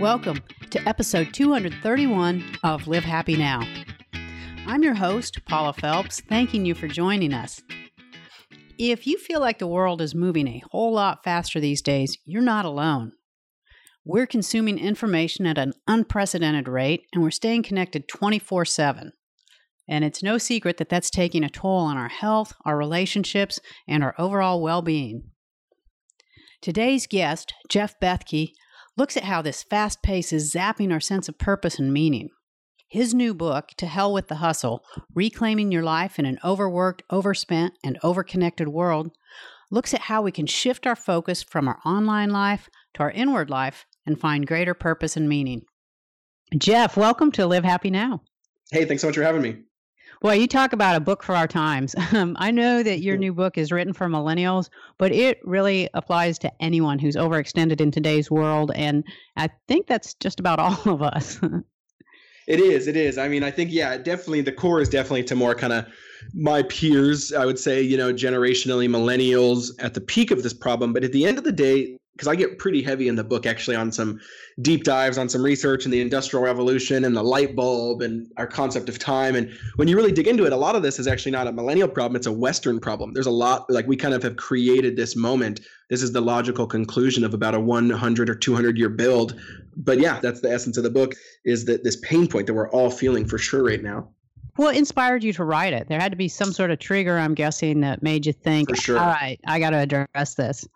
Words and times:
Welcome 0.00 0.44
to 0.70 0.88
episode 0.88 1.34
231 1.34 2.44
of 2.62 2.86
Live 2.86 3.02
Happy 3.02 3.36
Now. 3.36 3.66
I'm 4.64 4.84
your 4.84 4.94
host, 4.94 5.44
Paula 5.44 5.72
Felps, 5.72 6.22
thanking 6.28 6.64
you 6.64 6.76
for 6.76 6.86
joining 6.86 7.34
us. 7.34 7.60
If 8.78 9.08
you 9.08 9.18
feel 9.18 9.40
like 9.40 9.58
the 9.58 9.66
world 9.66 10.00
is 10.00 10.14
moving 10.14 10.46
a 10.46 10.62
whole 10.70 10.92
lot 10.92 11.24
faster 11.24 11.58
these 11.58 11.82
days, 11.82 12.16
you're 12.24 12.40
not 12.42 12.64
alone. 12.64 13.10
We're 14.04 14.28
consuming 14.28 14.78
information 14.78 15.46
at 15.46 15.58
an 15.58 15.72
unprecedented 15.88 16.68
rate 16.68 17.06
and 17.12 17.20
we're 17.20 17.32
staying 17.32 17.64
connected 17.64 18.06
24 18.06 18.66
7. 18.66 19.12
And 19.88 20.04
it's 20.04 20.22
no 20.22 20.38
secret 20.38 20.76
that 20.76 20.88
that's 20.88 21.10
taking 21.10 21.42
a 21.42 21.50
toll 21.50 21.80
on 21.80 21.96
our 21.96 22.08
health, 22.08 22.52
our 22.64 22.78
relationships, 22.78 23.58
and 23.88 24.04
our 24.04 24.14
overall 24.16 24.62
well 24.62 24.80
being. 24.80 25.32
Today's 26.62 27.08
guest, 27.08 27.52
Jeff 27.68 27.98
Bethke, 27.98 28.52
looks 28.98 29.16
at 29.16 29.24
how 29.24 29.40
this 29.40 29.62
fast 29.62 30.02
pace 30.02 30.32
is 30.32 30.52
zapping 30.52 30.92
our 30.92 31.00
sense 31.00 31.28
of 31.28 31.38
purpose 31.38 31.78
and 31.78 31.92
meaning. 31.92 32.28
His 32.88 33.14
new 33.14 33.32
book, 33.32 33.68
To 33.76 33.86
Hell 33.86 34.12
with 34.12 34.26
the 34.26 34.36
Hustle 34.36 34.82
Reclaiming 35.14 35.70
Your 35.70 35.84
Life 35.84 36.18
in 36.18 36.26
an 36.26 36.38
Overworked, 36.44 37.04
Overspent, 37.08 37.74
and 37.84 37.98
Overconnected 38.02 38.66
World, 38.66 39.12
looks 39.70 39.94
at 39.94 40.02
how 40.02 40.22
we 40.22 40.32
can 40.32 40.46
shift 40.46 40.86
our 40.86 40.96
focus 40.96 41.44
from 41.44 41.68
our 41.68 41.78
online 41.84 42.30
life 42.30 42.68
to 42.94 43.02
our 43.02 43.10
inward 43.12 43.50
life 43.50 43.86
and 44.04 44.18
find 44.18 44.46
greater 44.46 44.74
purpose 44.74 45.16
and 45.16 45.28
meaning. 45.28 45.62
Jeff, 46.56 46.96
welcome 46.96 47.30
to 47.32 47.46
Live 47.46 47.64
Happy 47.64 47.90
Now. 47.90 48.22
Hey, 48.72 48.84
thanks 48.84 49.02
so 49.02 49.08
much 49.08 49.16
for 49.16 49.22
having 49.22 49.42
me. 49.42 49.58
Well, 50.20 50.34
you 50.34 50.48
talk 50.48 50.72
about 50.72 50.96
a 50.96 51.00
book 51.00 51.22
for 51.22 51.34
our 51.34 51.46
times. 51.46 51.94
Um, 52.10 52.36
I 52.40 52.50
know 52.50 52.82
that 52.82 53.00
your 53.00 53.18
new 53.18 53.34
book 53.34 53.58
is 53.58 53.70
written 53.70 53.92
for 53.92 54.06
millennials, 54.06 54.70
but 54.96 55.12
it 55.12 55.40
really 55.44 55.90
applies 55.92 56.38
to 56.38 56.52
anyone 56.58 56.98
who's 56.98 57.16
overextended 57.16 57.82
in 57.82 57.90
today's 57.90 58.30
world. 58.30 58.72
And 58.74 59.04
I 59.36 59.50
think 59.68 59.86
that's 59.86 60.14
just 60.14 60.40
about 60.40 60.58
all 60.58 60.80
of 60.86 61.02
us. 61.02 61.38
it 62.48 62.60
is. 62.60 62.86
It 62.86 62.96
is. 62.96 63.18
I 63.18 63.28
mean, 63.28 63.44
I 63.44 63.50
think, 63.50 63.70
yeah, 63.70 63.98
definitely 63.98 64.40
the 64.40 64.52
core 64.52 64.80
is 64.80 64.88
definitely 64.88 65.24
to 65.24 65.34
more 65.34 65.54
kind 65.54 65.74
of 65.74 65.86
my 66.32 66.62
peers, 66.62 67.32
I 67.32 67.44
would 67.44 67.58
say, 67.58 67.82
you 67.82 67.98
know, 67.98 68.12
generationally 68.12 68.88
millennials 68.88 69.70
at 69.78 69.92
the 69.92 70.00
peak 70.00 70.30
of 70.30 70.42
this 70.42 70.54
problem. 70.54 70.94
But 70.94 71.04
at 71.04 71.12
the 71.12 71.26
end 71.26 71.36
of 71.36 71.44
the 71.44 71.52
day, 71.52 71.98
because 72.18 72.26
I 72.26 72.34
get 72.34 72.58
pretty 72.58 72.82
heavy 72.82 73.06
in 73.06 73.14
the 73.14 73.22
book 73.22 73.46
actually 73.46 73.76
on 73.76 73.92
some 73.92 74.18
deep 74.60 74.82
dives 74.82 75.18
on 75.18 75.28
some 75.28 75.44
research 75.44 75.84
in 75.84 75.92
the 75.92 76.00
industrial 76.00 76.44
revolution 76.44 77.04
and 77.04 77.16
the 77.16 77.22
light 77.22 77.54
bulb 77.54 78.02
and 78.02 78.28
our 78.36 78.46
concept 78.46 78.88
of 78.88 78.98
time 78.98 79.36
and 79.36 79.56
when 79.76 79.86
you 79.86 79.96
really 79.96 80.10
dig 80.10 80.26
into 80.26 80.44
it 80.44 80.52
a 80.52 80.56
lot 80.56 80.74
of 80.74 80.82
this 80.82 80.98
is 80.98 81.06
actually 81.06 81.30
not 81.30 81.46
a 81.46 81.52
millennial 81.52 81.86
problem 81.86 82.16
it's 82.16 82.26
a 82.26 82.32
western 82.32 82.80
problem 82.80 83.12
there's 83.12 83.26
a 83.26 83.30
lot 83.30 83.70
like 83.70 83.86
we 83.86 83.96
kind 83.96 84.14
of 84.14 84.22
have 84.22 84.36
created 84.36 84.96
this 84.96 85.14
moment 85.14 85.60
this 85.90 86.02
is 86.02 86.10
the 86.10 86.20
logical 86.20 86.66
conclusion 86.66 87.22
of 87.22 87.34
about 87.34 87.54
a 87.54 87.60
100 87.60 88.28
or 88.28 88.34
200 88.34 88.76
year 88.76 88.88
build 88.88 89.40
but 89.76 90.00
yeah 90.00 90.18
that's 90.18 90.40
the 90.40 90.50
essence 90.50 90.76
of 90.76 90.82
the 90.82 90.90
book 90.90 91.14
is 91.44 91.66
that 91.66 91.84
this 91.84 91.96
pain 92.02 92.26
point 92.26 92.48
that 92.48 92.54
we're 92.54 92.70
all 92.70 92.90
feeling 92.90 93.24
for 93.24 93.38
sure 93.38 93.62
right 93.62 93.82
now 93.82 94.08
what 94.56 94.74
inspired 94.74 95.22
you 95.22 95.32
to 95.34 95.44
write 95.44 95.72
it? 95.72 95.86
There 95.88 96.00
had 96.00 96.10
to 96.10 96.16
be 96.16 96.26
some 96.26 96.52
sort 96.52 96.72
of 96.72 96.80
trigger, 96.80 97.16
I'm 97.16 97.34
guessing, 97.34 97.78
that 97.82 98.02
made 98.02 98.26
you 98.26 98.32
think, 98.32 98.74
sure. 98.74 98.98
all 98.98 99.06
right, 99.06 99.38
I 99.46 99.60
got 99.60 99.70
to 99.70 99.76
address 99.76 100.34
this. 100.34 100.66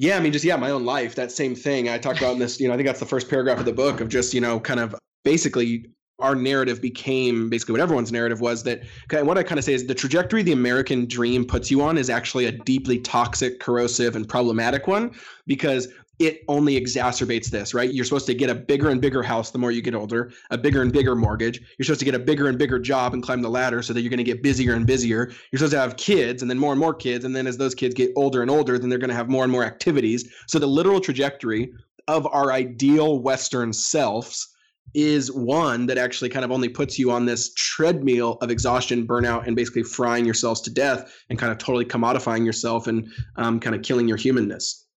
Yeah, 0.00 0.16
I 0.16 0.20
mean, 0.20 0.32
just 0.32 0.44
yeah, 0.44 0.54
my 0.54 0.70
own 0.70 0.84
life. 0.84 1.16
That 1.16 1.32
same 1.32 1.56
thing 1.56 1.88
I 1.88 1.98
talked 1.98 2.18
about 2.18 2.34
in 2.34 2.38
this. 2.38 2.60
You 2.60 2.68
know, 2.68 2.74
I 2.74 2.76
think 2.76 2.86
that's 2.86 3.00
the 3.00 3.06
first 3.06 3.28
paragraph 3.28 3.58
of 3.58 3.64
the 3.64 3.72
book 3.72 4.00
of 4.00 4.08
just 4.08 4.32
you 4.32 4.40
know, 4.40 4.60
kind 4.60 4.78
of 4.78 4.94
basically 5.24 5.86
our 6.20 6.36
narrative 6.36 6.80
became 6.80 7.50
basically 7.50 7.72
what 7.72 7.80
everyone's 7.80 8.12
narrative 8.12 8.40
was 8.40 8.62
that 8.62 8.82
what 9.10 9.36
I 9.36 9.42
kind 9.42 9.58
of 9.58 9.64
say 9.64 9.72
is 9.74 9.86
the 9.88 9.94
trajectory 9.96 10.44
the 10.44 10.52
American 10.52 11.06
dream 11.06 11.44
puts 11.44 11.68
you 11.68 11.82
on 11.82 11.98
is 11.98 12.10
actually 12.10 12.46
a 12.46 12.52
deeply 12.52 13.00
toxic, 13.00 13.58
corrosive, 13.58 14.14
and 14.14 14.28
problematic 14.28 14.86
one 14.86 15.10
because 15.48 15.88
it 16.18 16.42
only 16.48 16.80
exacerbates 16.80 17.48
this, 17.48 17.74
right? 17.74 17.92
You're 17.92 18.04
supposed 18.04 18.26
to 18.26 18.34
get 18.34 18.50
a 18.50 18.54
bigger 18.54 18.90
and 18.90 19.00
bigger 19.00 19.22
house 19.22 19.50
the 19.50 19.58
more 19.58 19.70
you 19.70 19.82
get 19.82 19.94
older, 19.94 20.32
a 20.50 20.58
bigger 20.58 20.82
and 20.82 20.92
bigger 20.92 21.14
mortgage. 21.14 21.60
You're 21.78 21.84
supposed 21.84 22.00
to 22.00 22.04
get 22.04 22.14
a 22.14 22.18
bigger 22.18 22.48
and 22.48 22.58
bigger 22.58 22.78
job 22.78 23.14
and 23.14 23.22
climb 23.22 23.40
the 23.40 23.48
ladder 23.48 23.82
so 23.82 23.92
that 23.92 24.00
you're 24.00 24.10
going 24.10 24.18
to 24.18 24.24
get 24.24 24.42
busier 24.42 24.74
and 24.74 24.86
busier. 24.86 25.30
You're 25.52 25.58
supposed 25.58 25.72
to 25.72 25.80
have 25.80 25.96
kids 25.96 26.42
and 26.42 26.50
then 26.50 26.58
more 26.58 26.72
and 26.72 26.80
more 26.80 26.94
kids. 26.94 27.24
And 27.24 27.36
then 27.36 27.46
as 27.46 27.56
those 27.56 27.74
kids 27.74 27.94
get 27.94 28.12
older 28.16 28.42
and 28.42 28.50
older, 28.50 28.78
then 28.78 28.88
they're 28.88 28.98
going 28.98 29.10
to 29.10 29.16
have 29.16 29.28
more 29.28 29.44
and 29.44 29.52
more 29.52 29.64
activities. 29.64 30.32
So 30.48 30.58
the 30.58 30.66
literal 30.66 31.00
trajectory 31.00 31.72
of 32.08 32.26
our 32.26 32.52
ideal 32.52 33.20
Western 33.20 33.72
selves 33.72 34.54
is 34.94 35.30
one 35.30 35.86
that 35.86 35.98
actually 35.98 36.30
kind 36.30 36.44
of 36.44 36.50
only 36.50 36.68
puts 36.68 36.98
you 36.98 37.10
on 37.10 37.26
this 37.26 37.52
treadmill 37.54 38.38
of 38.40 38.50
exhaustion, 38.50 39.06
burnout, 39.06 39.46
and 39.46 39.54
basically 39.54 39.82
frying 39.82 40.24
yourselves 40.24 40.62
to 40.62 40.70
death 40.70 41.14
and 41.28 41.38
kind 41.38 41.52
of 41.52 41.58
totally 41.58 41.84
commodifying 41.84 42.44
yourself 42.44 42.86
and 42.86 43.06
um, 43.36 43.60
kind 43.60 43.76
of 43.76 43.82
killing 43.82 44.08
your 44.08 44.16
humanness. 44.16 44.87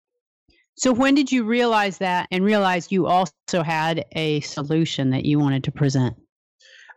So, 0.74 0.92
when 0.92 1.14
did 1.14 1.30
you 1.30 1.44
realize 1.44 1.98
that 1.98 2.28
and 2.30 2.44
realize 2.44 2.90
you 2.90 3.06
also 3.06 3.62
had 3.62 4.04
a 4.12 4.40
solution 4.40 5.10
that 5.10 5.24
you 5.24 5.38
wanted 5.38 5.64
to 5.64 5.72
present? 5.72 6.16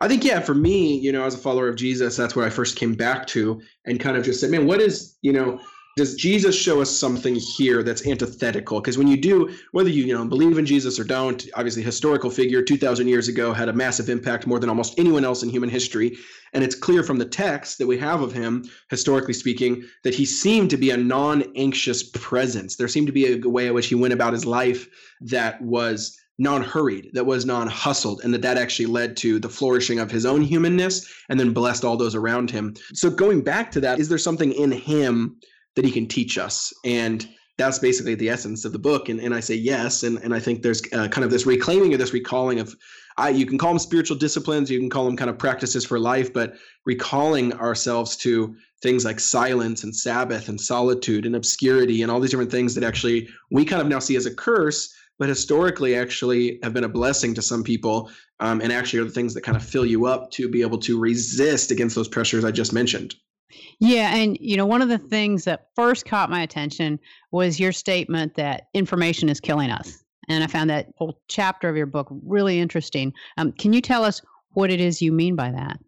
I 0.00 0.08
think, 0.08 0.24
yeah, 0.24 0.40
for 0.40 0.54
me, 0.54 0.98
you 0.98 1.12
know, 1.12 1.24
as 1.24 1.34
a 1.34 1.38
follower 1.38 1.68
of 1.68 1.76
Jesus, 1.76 2.16
that's 2.16 2.36
what 2.36 2.44
I 2.44 2.50
first 2.50 2.76
came 2.76 2.94
back 2.94 3.26
to 3.28 3.60
and 3.86 3.98
kind 3.98 4.16
of 4.16 4.24
just 4.24 4.40
said, 4.40 4.50
man, 4.50 4.66
what 4.66 4.80
is, 4.80 5.16
you 5.22 5.32
know, 5.32 5.60
does 5.96 6.14
Jesus 6.14 6.54
show 6.54 6.82
us 6.82 6.94
something 6.94 7.34
here 7.34 7.82
that's 7.82 8.06
antithetical? 8.06 8.80
Because 8.80 8.98
when 8.98 9.08
you 9.08 9.16
do, 9.16 9.56
whether 9.72 9.88
you 9.88 10.04
you 10.04 10.14
know 10.14 10.26
believe 10.26 10.58
in 10.58 10.66
Jesus 10.66 11.00
or 11.00 11.04
don't, 11.04 11.48
obviously 11.54 11.82
historical 11.82 12.28
figure, 12.28 12.60
two 12.60 12.76
thousand 12.76 13.08
years 13.08 13.28
ago, 13.28 13.54
had 13.54 13.70
a 13.70 13.72
massive 13.72 14.10
impact 14.10 14.46
more 14.46 14.58
than 14.58 14.68
almost 14.68 14.98
anyone 14.98 15.24
else 15.24 15.42
in 15.42 15.48
human 15.48 15.70
history, 15.70 16.18
and 16.52 16.62
it's 16.62 16.74
clear 16.74 17.02
from 17.02 17.16
the 17.16 17.24
text 17.24 17.78
that 17.78 17.86
we 17.86 17.96
have 17.96 18.20
of 18.20 18.30
him, 18.30 18.68
historically 18.90 19.32
speaking, 19.32 19.84
that 20.04 20.14
he 20.14 20.26
seemed 20.26 20.68
to 20.68 20.76
be 20.76 20.90
a 20.90 20.96
non-anxious 20.98 22.02
presence. 22.10 22.76
There 22.76 22.88
seemed 22.88 23.06
to 23.06 23.12
be 23.12 23.32
a 23.32 23.48
way 23.48 23.68
in 23.68 23.74
which 23.74 23.86
he 23.86 23.94
went 23.94 24.12
about 24.12 24.34
his 24.34 24.44
life 24.44 24.88
that 25.22 25.60
was 25.62 26.14
non-hurried 26.38 27.08
that 27.14 27.24
was 27.24 27.46
non-hustled 27.46 28.20
and 28.22 28.34
that 28.34 28.42
that 28.42 28.58
actually 28.58 28.84
led 28.84 29.16
to 29.16 29.38
the 29.38 29.48
flourishing 29.48 29.98
of 29.98 30.10
his 30.10 30.26
own 30.26 30.42
humanness 30.42 31.10
and 31.30 31.40
then 31.40 31.54
blessed 31.54 31.82
all 31.82 31.96
those 31.96 32.14
around 32.14 32.50
him 32.50 32.74
so 32.92 33.08
going 33.08 33.40
back 33.40 33.70
to 33.70 33.80
that 33.80 33.98
is 33.98 34.10
there 34.10 34.18
something 34.18 34.52
in 34.52 34.70
him 34.70 35.34
that 35.76 35.84
he 35.84 35.92
can 35.92 36.06
teach 36.06 36.38
us. 36.38 36.72
And 36.84 37.28
that's 37.58 37.78
basically 37.78 38.14
the 38.14 38.28
essence 38.28 38.64
of 38.64 38.72
the 38.72 38.78
book. 38.78 39.08
And, 39.08 39.20
and 39.20 39.34
i 39.34 39.40
say 39.40 39.54
yes. 39.54 40.02
And, 40.02 40.18
and 40.18 40.34
i 40.34 40.40
think 40.40 40.62
there's 40.62 40.82
uh, 40.92 41.08
kind 41.08 41.24
of 41.24 41.30
this 41.30 41.46
reclaiming 41.46 41.94
or 41.94 41.96
this 41.96 42.12
recalling 42.12 42.58
of 42.58 42.74
I, 43.18 43.30
you 43.30 43.46
can 43.46 43.56
call 43.56 43.70
them 43.70 43.78
spiritual 43.78 44.16
disciplines 44.16 44.70
you 44.70 44.78
can 44.78 44.90
call 44.90 45.04
them 45.04 45.16
kind 45.16 45.30
of 45.30 45.38
practices 45.38 45.84
for 45.84 45.98
life 45.98 46.32
but 46.32 46.54
recalling 46.84 47.52
ourselves 47.54 48.16
to 48.18 48.54
things 48.82 49.04
like 49.04 49.20
silence 49.20 49.84
and 49.84 49.94
sabbath 49.94 50.48
and 50.48 50.60
solitude 50.60 51.24
and 51.24 51.34
obscurity 51.34 52.02
and 52.02 52.10
all 52.10 52.20
these 52.20 52.30
different 52.30 52.50
things 52.50 52.74
that 52.74 52.84
actually 52.84 53.28
we 53.50 53.64
kind 53.64 53.80
of 53.80 53.88
now 53.88 53.98
see 53.98 54.16
as 54.16 54.26
a 54.26 54.34
curse 54.34 54.94
but 55.18 55.30
historically 55.30 55.96
actually 55.96 56.58
have 56.62 56.74
been 56.74 56.84
a 56.84 56.88
blessing 56.88 57.32
to 57.32 57.40
some 57.40 57.64
people 57.64 58.10
um, 58.40 58.60
and 58.60 58.70
actually 58.70 58.98
are 58.98 59.04
the 59.04 59.10
things 59.10 59.32
that 59.32 59.42
kind 59.42 59.56
of 59.56 59.64
fill 59.64 59.86
you 59.86 60.04
up 60.04 60.30
to 60.30 60.48
be 60.48 60.60
able 60.60 60.78
to 60.78 60.98
resist 60.98 61.70
against 61.70 61.96
those 61.96 62.08
pressures 62.08 62.44
i 62.44 62.50
just 62.50 62.72
mentioned 62.72 63.14
yeah. 63.78 64.14
And, 64.14 64.36
you 64.40 64.56
know, 64.56 64.66
one 64.66 64.82
of 64.82 64.88
the 64.88 64.98
things 64.98 65.44
that 65.44 65.68
first 65.74 66.04
caught 66.04 66.30
my 66.30 66.42
attention 66.42 66.98
was 67.30 67.60
your 67.60 67.72
statement 67.72 68.34
that 68.36 68.68
information 68.74 69.28
is 69.28 69.40
killing 69.40 69.70
us. 69.70 70.02
And 70.28 70.42
I 70.42 70.46
found 70.46 70.70
that 70.70 70.88
whole 70.96 71.20
chapter 71.28 71.68
of 71.68 71.76
your 71.76 71.86
book 71.86 72.08
really 72.10 72.58
interesting. 72.58 73.12
Um, 73.36 73.52
can 73.52 73.72
you 73.72 73.80
tell 73.80 74.04
us 74.04 74.20
what 74.54 74.70
it 74.70 74.80
is 74.80 75.00
you 75.00 75.12
mean 75.12 75.36
by 75.36 75.50
that? 75.52 75.78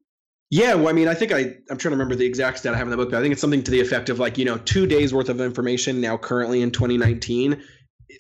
Yeah, 0.50 0.74
well, 0.74 0.88
I 0.88 0.92
mean, 0.92 1.08
I 1.08 1.14
think 1.14 1.32
I, 1.32 1.41
I'm 1.70 1.76
trying 1.76 1.78
to 1.78 1.91
remember 1.91 2.14
the 2.14 2.24
exact 2.24 2.58
stat 2.58 2.72
I 2.72 2.78
have 2.78 2.86
in 2.86 2.91
the 2.91 2.97
book, 2.97 3.10
but 3.10 3.18
I 3.18 3.20
think 3.20 3.32
it's 3.32 3.41
something 3.41 3.62
to 3.62 3.70
the 3.70 3.80
effect 3.80 4.08
of 4.08 4.18
like, 4.18 4.38
you 4.38 4.47
know, 4.47 4.56
two 4.58 4.86
days 4.86 5.12
worth 5.12 5.28
of 5.28 5.41
information 5.41 6.00
now 6.00 6.16
currently 6.16 6.62
in 6.62 6.70
2019. 6.70 7.62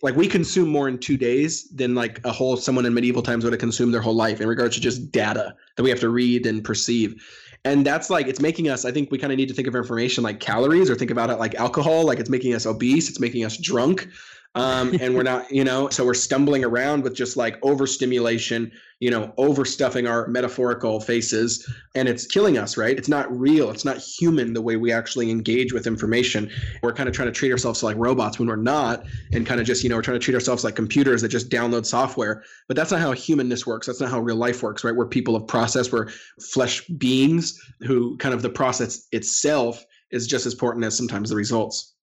Like 0.02 0.14
we 0.14 0.26
consume 0.28 0.68
more 0.68 0.88
in 0.88 0.98
two 0.98 1.16
days 1.16 1.70
than 1.70 1.94
like 1.94 2.20
a 2.26 2.32
whole 2.32 2.58
someone 2.58 2.84
in 2.84 2.92
medieval 2.92 3.22
times 3.22 3.44
would 3.44 3.54
have 3.54 3.60
consumed 3.60 3.94
their 3.94 4.02
whole 4.02 4.14
life 4.14 4.42
in 4.42 4.48
regards 4.48 4.74
to 4.74 4.80
just 4.82 5.10
data 5.10 5.54
that 5.76 5.82
we 5.82 5.88
have 5.88 6.00
to 6.00 6.10
read 6.10 6.44
and 6.44 6.62
perceive 6.62 7.24
and 7.64 7.84
that's 7.84 8.10
like 8.10 8.26
it's 8.26 8.40
making 8.40 8.68
us 8.68 8.84
i 8.84 8.92
think 8.92 9.10
we 9.10 9.18
kind 9.18 9.32
of 9.32 9.36
need 9.36 9.48
to 9.48 9.54
think 9.54 9.68
of 9.68 9.74
information 9.74 10.22
like 10.22 10.40
calories 10.40 10.88
or 10.90 10.94
think 10.94 11.10
about 11.10 11.30
it 11.30 11.36
like 11.38 11.54
alcohol 11.56 12.04
like 12.04 12.18
it's 12.18 12.30
making 12.30 12.54
us 12.54 12.66
obese 12.66 13.08
it's 13.08 13.20
making 13.20 13.44
us 13.44 13.56
drunk 13.56 14.08
um, 14.54 14.94
and 15.00 15.14
we're 15.14 15.22
not 15.22 15.50
you 15.50 15.64
know 15.64 15.88
so 15.88 16.04
we're 16.04 16.14
stumbling 16.14 16.64
around 16.64 17.02
with 17.02 17.14
just 17.14 17.36
like 17.36 17.58
overstimulation 17.62 18.70
you 19.00 19.10
know 19.10 19.32
overstuffing 19.38 20.08
our 20.08 20.26
metaphorical 20.28 21.00
faces 21.00 21.68
and 21.94 22.08
it's 22.08 22.26
killing 22.26 22.58
us 22.58 22.76
right? 22.76 22.96
It's 22.96 23.08
not 23.08 23.30
real. 23.36 23.70
It's 23.70 23.84
not 23.84 23.98
human 23.98 24.52
the 24.52 24.62
way 24.62 24.76
we 24.76 24.92
actually 24.92 25.30
engage 25.30 25.72
with 25.72 25.86
information. 25.86 26.50
We're 26.82 26.92
kind 26.92 27.08
of 27.08 27.14
trying 27.14 27.28
to 27.28 27.32
treat 27.32 27.52
ourselves 27.52 27.82
like 27.82 27.96
robots 27.98 28.38
when 28.38 28.48
we're 28.48 28.56
not 28.56 29.04
and 29.32 29.46
kind 29.46 29.60
of 29.60 29.66
just 29.66 29.82
you 29.82 29.90
know 29.90 29.96
we're 29.96 30.02
trying 30.02 30.18
to 30.18 30.24
treat 30.24 30.34
ourselves 30.34 30.64
like 30.64 30.74
computers 30.74 31.22
that 31.22 31.28
just 31.28 31.50
download 31.50 31.86
software. 31.86 32.42
But 32.66 32.76
that's 32.76 32.90
not 32.90 33.00
how 33.00 33.12
humanness 33.12 33.66
works. 33.66 33.86
That's 33.86 34.00
not 34.00 34.10
how 34.10 34.20
real 34.20 34.36
life 34.36 34.62
works 34.62 34.84
right? 34.84 34.94
We're 34.94 35.06
people 35.06 35.36
of 35.36 35.46
process. 35.46 35.92
We're 35.92 36.08
flesh 36.40 36.86
beings 36.86 37.60
who 37.80 38.16
kind 38.18 38.34
of 38.34 38.42
the 38.42 38.50
process 38.50 39.06
itself 39.12 39.84
is 40.10 40.26
just 40.26 40.46
as 40.46 40.54
important 40.54 40.84
as 40.84 40.96
sometimes 40.96 41.30
the 41.30 41.36
results 41.36 41.94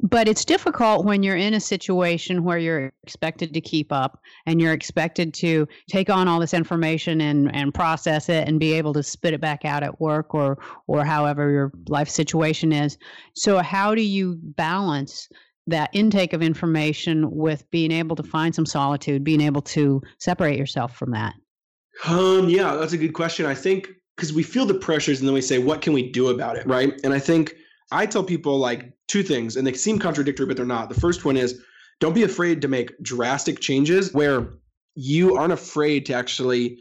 but 0.00 0.28
it's 0.28 0.44
difficult 0.44 1.04
when 1.04 1.22
you're 1.22 1.36
in 1.36 1.54
a 1.54 1.60
situation 1.60 2.44
where 2.44 2.58
you're 2.58 2.92
expected 3.02 3.52
to 3.54 3.60
keep 3.60 3.92
up 3.92 4.20
and 4.46 4.60
you're 4.60 4.72
expected 4.72 5.34
to 5.34 5.66
take 5.88 6.08
on 6.08 6.28
all 6.28 6.38
this 6.38 6.54
information 6.54 7.20
and, 7.20 7.54
and 7.54 7.74
process 7.74 8.28
it 8.28 8.46
and 8.46 8.60
be 8.60 8.72
able 8.72 8.92
to 8.92 9.02
spit 9.02 9.34
it 9.34 9.40
back 9.40 9.64
out 9.64 9.82
at 9.82 10.00
work 10.00 10.34
or 10.34 10.58
or 10.86 11.04
however 11.04 11.50
your 11.50 11.72
life 11.88 12.08
situation 12.08 12.72
is. 12.72 12.96
So 13.34 13.58
how 13.58 13.94
do 13.94 14.02
you 14.02 14.38
balance 14.42 15.28
that 15.66 15.90
intake 15.92 16.32
of 16.32 16.42
information 16.42 17.30
with 17.30 17.68
being 17.70 17.92
able 17.92 18.16
to 18.16 18.22
find 18.22 18.54
some 18.54 18.66
solitude, 18.66 19.22
being 19.22 19.40
able 19.40 19.62
to 19.62 20.00
separate 20.18 20.58
yourself 20.58 20.96
from 20.96 21.10
that? 21.10 21.34
Um, 22.06 22.48
yeah, 22.48 22.74
that's 22.76 22.92
a 22.92 22.98
good 22.98 23.12
question. 23.12 23.44
I 23.44 23.54
think 23.54 23.88
because 24.16 24.32
we 24.32 24.42
feel 24.42 24.66
the 24.66 24.74
pressures 24.74 25.20
and 25.20 25.28
then 25.28 25.34
we 25.34 25.40
say, 25.40 25.58
what 25.58 25.80
can 25.80 25.92
we 25.92 26.10
do 26.10 26.28
about 26.28 26.56
it? 26.56 26.66
Right. 26.66 26.98
And 27.04 27.12
I 27.12 27.18
think 27.18 27.54
I 27.90 28.06
tell 28.06 28.24
people 28.24 28.58
like 28.58 28.92
two 29.06 29.22
things, 29.22 29.56
and 29.56 29.66
they 29.66 29.72
seem 29.72 29.98
contradictory, 29.98 30.46
but 30.46 30.56
they're 30.56 30.66
not. 30.66 30.88
The 30.88 31.00
first 31.00 31.24
one 31.24 31.36
is 31.36 31.60
don't 32.00 32.14
be 32.14 32.22
afraid 32.22 32.62
to 32.62 32.68
make 32.68 33.00
drastic 33.02 33.60
changes 33.60 34.12
where 34.12 34.48
you 34.94 35.36
aren't 35.36 35.52
afraid 35.52 36.06
to 36.06 36.12
actually 36.12 36.78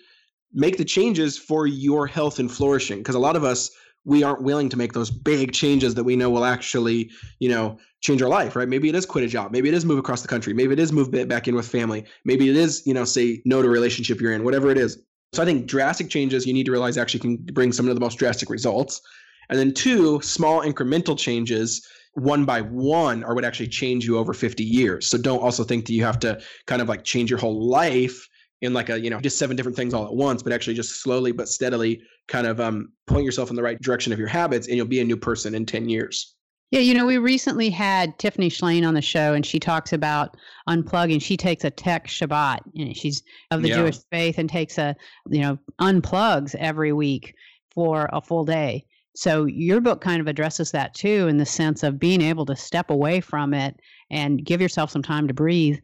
make 0.53 0.77
the 0.77 0.85
changes 0.85 1.37
for 1.37 1.67
your 1.67 2.07
health 2.07 2.39
and 2.39 2.51
flourishing. 2.51 2.99
Because 2.99 3.15
a 3.15 3.19
lot 3.19 3.35
of 3.35 3.43
us, 3.43 3.69
we 4.05 4.23
aren't 4.23 4.41
willing 4.41 4.69
to 4.69 4.77
make 4.77 4.93
those 4.93 5.11
big 5.11 5.51
changes 5.51 5.95
that 5.95 6.03
we 6.03 6.15
know 6.15 6.29
will 6.29 6.45
actually, 6.45 7.11
you 7.39 7.49
know, 7.49 7.77
change 8.01 8.21
our 8.21 8.29
life, 8.29 8.55
right? 8.55 8.67
Maybe 8.67 8.87
it 8.89 8.95
is 8.95 9.05
quit 9.05 9.23
a 9.23 9.27
job. 9.27 9.51
Maybe 9.51 9.67
it 9.67 9.75
is 9.75 9.85
move 9.85 9.99
across 9.99 10.21
the 10.21 10.27
country. 10.27 10.53
Maybe 10.53 10.73
it 10.73 10.79
is 10.79 10.91
move 10.91 11.11
back 11.27 11.47
in 11.47 11.55
with 11.55 11.67
family. 11.67 12.05
Maybe 12.23 12.49
it 12.49 12.55
is, 12.55 12.83
you 12.85 12.93
know, 12.93 13.03
say 13.03 13.41
no 13.43 13.61
to 13.61 13.67
a 13.67 13.71
relationship 13.71 14.21
you're 14.21 14.31
in, 14.31 14.43
whatever 14.43 14.69
it 14.69 14.77
is. 14.77 14.99
So 15.33 15.43
I 15.43 15.45
think 15.45 15.67
drastic 15.67 16.09
changes 16.09 16.45
you 16.45 16.53
need 16.53 16.65
to 16.67 16.71
realize 16.71 16.97
actually 16.97 17.19
can 17.19 17.37
bring 17.37 17.73
some 17.73 17.87
of 17.89 17.95
the 17.95 18.01
most 18.01 18.17
drastic 18.17 18.49
results. 18.49 19.01
And 19.49 19.57
then 19.57 19.73
two, 19.73 20.21
small 20.21 20.61
incremental 20.61 21.17
changes 21.17 21.85
one 22.17 22.45
by 22.45 22.61
one 22.61 23.23
are 23.23 23.35
what 23.35 23.45
actually 23.45 23.67
change 23.67 24.05
you 24.05 24.17
over 24.17 24.33
50 24.33 24.63
years. 24.63 25.07
So 25.07 25.19
don't 25.19 25.39
also 25.39 25.63
think 25.63 25.85
that 25.85 25.93
you 25.93 26.03
have 26.03 26.19
to 26.19 26.41
kind 26.65 26.81
of 26.81 26.89
like 26.89 27.03
change 27.03 27.29
your 27.29 27.39
whole 27.39 27.69
life 27.69 28.27
in 28.61 28.73
like 28.73 28.89
a, 28.89 28.99
you 28.99 29.11
know, 29.11 29.21
just 29.21 29.37
seven 29.37 29.55
different 29.55 29.77
things 29.77 29.93
all 29.93 30.07
at 30.07 30.13
once, 30.13 30.41
but 30.41 30.51
actually 30.51 30.73
just 30.73 31.03
slowly 31.03 31.31
but 31.31 31.47
steadily 31.47 32.01
kind 32.27 32.47
of 32.47 32.59
um, 32.59 32.91
point 33.05 33.23
yourself 33.23 33.51
in 33.51 33.55
the 33.55 33.61
right 33.61 33.79
direction 33.81 34.11
of 34.11 34.17
your 34.17 34.27
habits 34.27 34.67
and 34.67 34.75
you'll 34.75 34.87
be 34.87 34.99
a 34.99 35.05
new 35.05 35.15
person 35.15 35.53
in 35.53 35.63
10 35.63 35.89
years. 35.89 36.33
Yeah, 36.71 36.81
you 36.81 36.93
know, 36.93 37.05
we 37.05 37.17
recently 37.17 37.69
had 37.69 38.17
Tiffany 38.19 38.49
Shlain 38.49 38.85
on 38.85 38.93
the 38.93 39.01
show, 39.01 39.33
and 39.33 39.45
she 39.45 39.57
talks 39.57 39.93
about 39.93 40.35
unplugging. 40.67 41.21
She 41.21 41.37
takes 41.37 41.63
a 41.63 41.69
tech 41.69 42.07
Shabbat, 42.07 42.59
and 42.75 42.97
she's 42.97 43.23
of 43.51 43.61
the 43.61 43.69
yeah. 43.69 43.77
Jewish 43.77 43.99
faith, 44.11 44.37
and 44.37 44.49
takes 44.49 44.77
a, 44.77 44.93
you 45.29 45.39
know, 45.39 45.57
unplugs 45.79 46.55
every 46.55 46.91
week 46.91 47.35
for 47.73 48.09
a 48.11 48.19
full 48.19 48.43
day. 48.43 48.83
So 49.17 49.45
your 49.45 49.81
book 49.81 49.99
kind 49.99 50.21
of 50.21 50.27
addresses 50.27 50.69
that 50.73 50.93
too, 50.93 51.27
in 51.27 51.37
the 51.37 51.45
sense 51.45 51.81
of 51.81 51.97
being 51.97 52.21
able 52.21 52.45
to 52.45 52.55
step 52.55 52.91
away 52.91 53.19
from 53.19 53.51
it 53.51 53.79
and 54.11 54.45
give 54.45 54.61
yourself 54.61 54.91
some 54.91 55.01
time 55.01 55.27
to 55.27 55.33
breathe. 55.33 55.79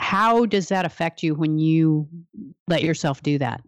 How 0.00 0.46
does 0.46 0.68
that 0.68 0.86
affect 0.86 1.22
you 1.22 1.34
when 1.34 1.58
you 1.58 2.08
let 2.68 2.82
yourself 2.82 3.22
do 3.22 3.36
that? 3.40 3.60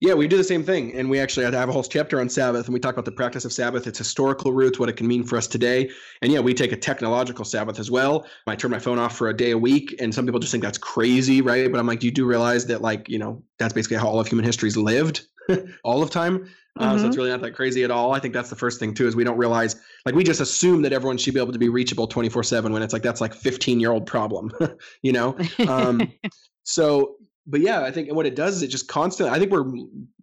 Yeah, 0.00 0.14
we 0.14 0.28
do 0.28 0.38
the 0.38 0.44
same 0.44 0.64
thing. 0.64 0.94
And 0.94 1.10
we 1.10 1.20
actually 1.20 1.44
have 1.44 1.68
a 1.68 1.72
whole 1.72 1.82
chapter 1.82 2.20
on 2.20 2.30
Sabbath, 2.30 2.64
and 2.64 2.72
we 2.72 2.80
talk 2.80 2.94
about 2.94 3.04
the 3.04 3.12
practice 3.12 3.44
of 3.44 3.52
Sabbath, 3.52 3.86
its 3.86 3.98
historical 3.98 4.54
roots, 4.54 4.78
what 4.78 4.88
it 4.88 4.96
can 4.96 5.06
mean 5.06 5.22
for 5.22 5.36
us 5.36 5.46
today. 5.46 5.90
And 6.22 6.32
yeah, 6.32 6.40
we 6.40 6.54
take 6.54 6.72
a 6.72 6.78
technological 6.78 7.44
Sabbath 7.44 7.78
as 7.78 7.90
well. 7.90 8.26
I 8.46 8.56
turn 8.56 8.70
my 8.70 8.78
phone 8.78 8.98
off 8.98 9.14
for 9.14 9.28
a 9.28 9.36
day 9.36 9.50
a 9.50 9.58
week, 9.58 9.94
and 10.00 10.14
some 10.14 10.24
people 10.24 10.40
just 10.40 10.52
think 10.52 10.64
that's 10.64 10.78
crazy, 10.78 11.42
right? 11.42 11.70
But 11.70 11.78
I'm 11.78 11.86
like, 11.86 12.00
do 12.00 12.06
you 12.06 12.12
do 12.12 12.24
realize 12.24 12.64
that, 12.64 12.80
like, 12.80 13.10
you 13.10 13.18
know, 13.18 13.42
that's 13.58 13.74
basically 13.74 13.98
how 13.98 14.08
all 14.08 14.20
of 14.20 14.26
human 14.26 14.46
history 14.46 14.68
is 14.68 14.76
lived 14.78 15.26
all 15.84 16.02
of 16.02 16.10
time. 16.10 16.48
Uh, 16.78 16.90
mm-hmm. 16.90 16.98
So 17.00 17.06
it's 17.08 17.16
really 17.16 17.30
not 17.30 17.42
that 17.42 17.52
crazy 17.52 17.82
at 17.84 17.90
all. 17.90 18.12
I 18.12 18.20
think 18.20 18.32
that's 18.32 18.48
the 18.48 18.56
first 18.56 18.78
thing 18.78 18.94
too 18.94 19.06
is 19.06 19.16
we 19.16 19.24
don't 19.24 19.36
realize 19.36 19.76
like 20.06 20.14
we 20.14 20.22
just 20.22 20.40
assume 20.40 20.82
that 20.82 20.92
everyone 20.92 21.18
should 21.18 21.34
be 21.34 21.40
able 21.40 21.52
to 21.52 21.58
be 21.58 21.68
reachable 21.68 22.06
24 22.06 22.42
seven 22.44 22.72
when 22.72 22.82
it's 22.82 22.92
like 22.92 23.02
that's 23.02 23.20
like 23.20 23.34
15 23.34 23.80
year 23.80 23.90
old 23.90 24.06
problem, 24.06 24.52
you 25.02 25.12
know. 25.12 25.36
Um, 25.68 26.12
so 26.62 27.16
but 27.46 27.60
yeah, 27.60 27.82
I 27.82 27.90
think 27.90 28.08
and 28.08 28.16
what 28.16 28.26
it 28.26 28.36
does 28.36 28.56
is 28.56 28.62
it 28.62 28.68
just 28.68 28.88
constantly. 28.88 29.34
I 29.34 29.38
think 29.38 29.50
we're 29.50 29.70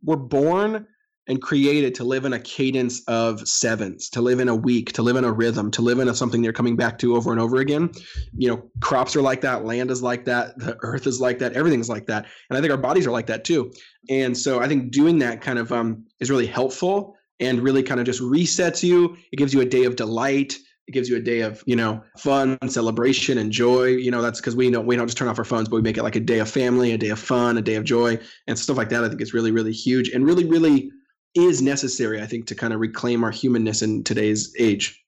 we're 0.04 0.16
born 0.16 0.88
and 1.28 1.42
created 1.42 1.94
to 1.96 2.04
live 2.04 2.26
in 2.26 2.34
a 2.34 2.40
cadence 2.40 3.02
of 3.08 3.48
sevens, 3.48 4.10
to 4.10 4.22
live 4.22 4.40
in 4.40 4.50
a 4.50 4.56
week, 4.56 4.94
to 4.94 5.02
live 5.02 5.16
in 5.16 5.24
a 5.24 5.32
rhythm, 5.32 5.70
to 5.72 5.82
live 5.82 6.00
in 6.00 6.08
a 6.08 6.16
something 6.16 6.42
they're 6.42 6.54
coming 6.54 6.76
back 6.76 6.98
to 7.00 7.16
over 7.16 7.32
and 7.32 7.42
over 7.42 7.58
again. 7.58 7.92
You 8.38 8.50
know, 8.50 8.70
crops 8.80 9.16
are 9.16 9.22
like 9.22 9.42
that, 9.42 9.66
land 9.66 9.92
is 9.92 10.02
like 10.02 10.26
that, 10.26 10.58
the 10.58 10.78
earth 10.82 11.08
is 11.08 11.20
like 11.20 11.40
that, 11.40 11.54
everything's 11.54 11.90
like 11.90 12.06
that, 12.08 12.26
and 12.50 12.58
I 12.58 12.62
think 12.62 12.72
our 12.72 12.78
bodies 12.78 13.08
are 13.08 13.12
like 13.12 13.28
that 13.28 13.44
too. 13.44 13.72
And 14.10 14.38
so 14.38 14.62
I 14.62 14.68
think 14.68 14.92
doing 14.92 15.20
that 15.20 15.42
kind 15.42 15.60
of 15.60 15.72
um, 15.72 16.06
is 16.20 16.30
really 16.30 16.48
helpful 16.48 17.16
and 17.40 17.62
really 17.62 17.84
kind 17.84 18.00
of 18.00 18.06
just 18.06 18.22
resets 18.22 18.82
you. 18.82 19.18
It 19.32 19.38
gives 19.38 19.54
you 19.54 19.62
a 19.62 19.66
day 19.66 19.84
of 19.84 19.96
delight 19.96 20.58
it 20.88 20.94
gives 20.94 21.10
you 21.10 21.18
a 21.18 21.22
day 21.22 21.42
of 21.42 21.62
you 21.66 21.76
know 21.76 22.02
fun 22.18 22.58
celebration 22.68 23.38
and 23.38 23.52
joy 23.52 23.86
you 23.86 24.10
know 24.10 24.22
that's 24.22 24.40
because 24.40 24.56
we 24.56 24.72
don't 24.72 24.86
we 24.86 24.96
don't 24.96 25.08
just 25.08 25.18
turn 25.18 25.28
off 25.28 25.38
our 25.38 25.46
phones 25.46 25.68
but 25.68 25.76
we 25.76 25.82
make 25.82 25.98
it 25.98 26.04
like 26.04 26.16
a 26.16 26.20
day 26.20 26.40
of 26.40 26.50
family 26.50 26.94
a 26.94 26.98
day 26.98 27.10
of 27.10 27.20
fun 27.20 27.58
a 27.58 27.62
day 27.62 27.76
of 27.76 27.84
joy 27.84 28.18
and 28.48 28.58
stuff 28.58 28.78
like 28.78 28.90
that 28.90 29.04
i 29.04 29.10
think 29.10 29.22
is 29.22 29.34
really 29.34 29.52
really 29.52 29.74
huge 29.74 30.10
and 30.10 30.26
really 30.26 30.46
really 30.46 30.90
is 31.36 31.62
necessary 31.62 32.22
i 32.22 32.26
think 32.26 32.46
to 32.48 32.56
kind 32.56 32.74
of 32.74 32.80
reclaim 32.80 33.24
our 33.24 33.32
humanness 33.32 33.82
in 33.82 34.04
today's 34.04 34.54
age 34.60 35.04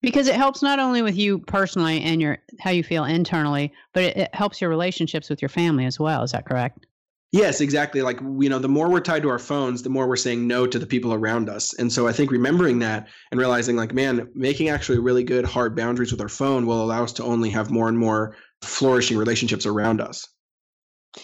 because 0.00 0.26
it 0.26 0.34
helps 0.34 0.62
not 0.62 0.80
only 0.80 1.02
with 1.02 1.16
you 1.16 1.38
personally 1.38 2.00
and 2.02 2.20
your 2.20 2.38
how 2.60 2.70
you 2.70 2.82
feel 2.82 3.04
internally 3.04 3.72
but 3.92 4.04
it, 4.04 4.16
it 4.16 4.34
helps 4.34 4.60
your 4.60 4.70
relationships 4.70 5.28
with 5.30 5.40
your 5.40 5.48
family 5.48 5.84
as 5.84 5.98
well 5.98 6.22
is 6.22 6.32
that 6.32 6.46
correct 6.46 6.86
Yes, 7.32 7.62
exactly. 7.62 8.02
Like, 8.02 8.20
you 8.20 8.50
know, 8.50 8.58
the 8.58 8.68
more 8.68 8.90
we're 8.90 9.00
tied 9.00 9.22
to 9.22 9.30
our 9.30 9.38
phones, 9.38 9.82
the 9.82 9.88
more 9.88 10.06
we're 10.06 10.16
saying 10.16 10.46
no 10.46 10.66
to 10.66 10.78
the 10.78 10.86
people 10.86 11.14
around 11.14 11.48
us. 11.48 11.72
And 11.72 11.90
so 11.90 12.06
I 12.06 12.12
think 12.12 12.30
remembering 12.30 12.78
that 12.80 13.08
and 13.30 13.40
realizing, 13.40 13.74
like, 13.74 13.94
man, 13.94 14.28
making 14.34 14.68
actually 14.68 14.98
really 14.98 15.24
good, 15.24 15.46
hard 15.46 15.74
boundaries 15.74 16.12
with 16.12 16.20
our 16.20 16.28
phone 16.28 16.66
will 16.66 16.84
allow 16.84 17.02
us 17.02 17.12
to 17.14 17.24
only 17.24 17.48
have 17.48 17.70
more 17.70 17.88
and 17.88 17.96
more 17.96 18.36
flourishing 18.60 19.16
relationships 19.16 19.64
around 19.64 20.02
us. 20.02 20.28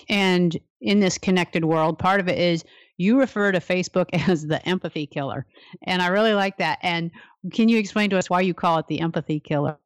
And 0.09 0.59
in 0.81 1.01
this 1.01 1.19
connected 1.19 1.67
world, 1.67 1.99
part 1.99 2.21
of 2.21 2.29
it 2.29 2.39
is 2.39 2.65
you 2.99 3.19
refer 3.19 3.51
to 3.53 3.61
Facebook 3.61 4.09
as 4.29 4.47
the 4.47 4.67
empathy 4.69 5.07
killer. 5.07 5.47
And 5.85 6.03
I 6.03 6.09
really 6.09 6.35
like 6.35 6.59
that. 6.59 6.79
And 6.83 7.11
can 7.53 7.71
you 7.71 7.79
explain 7.79 8.11
to 8.11 8.19
us 8.19 8.29
why 8.29 8.43
you 8.43 8.53
call 8.53 8.79
it 8.79 8.87
the 8.89 9.01
empathy 9.01 9.41
killer? 9.41 9.79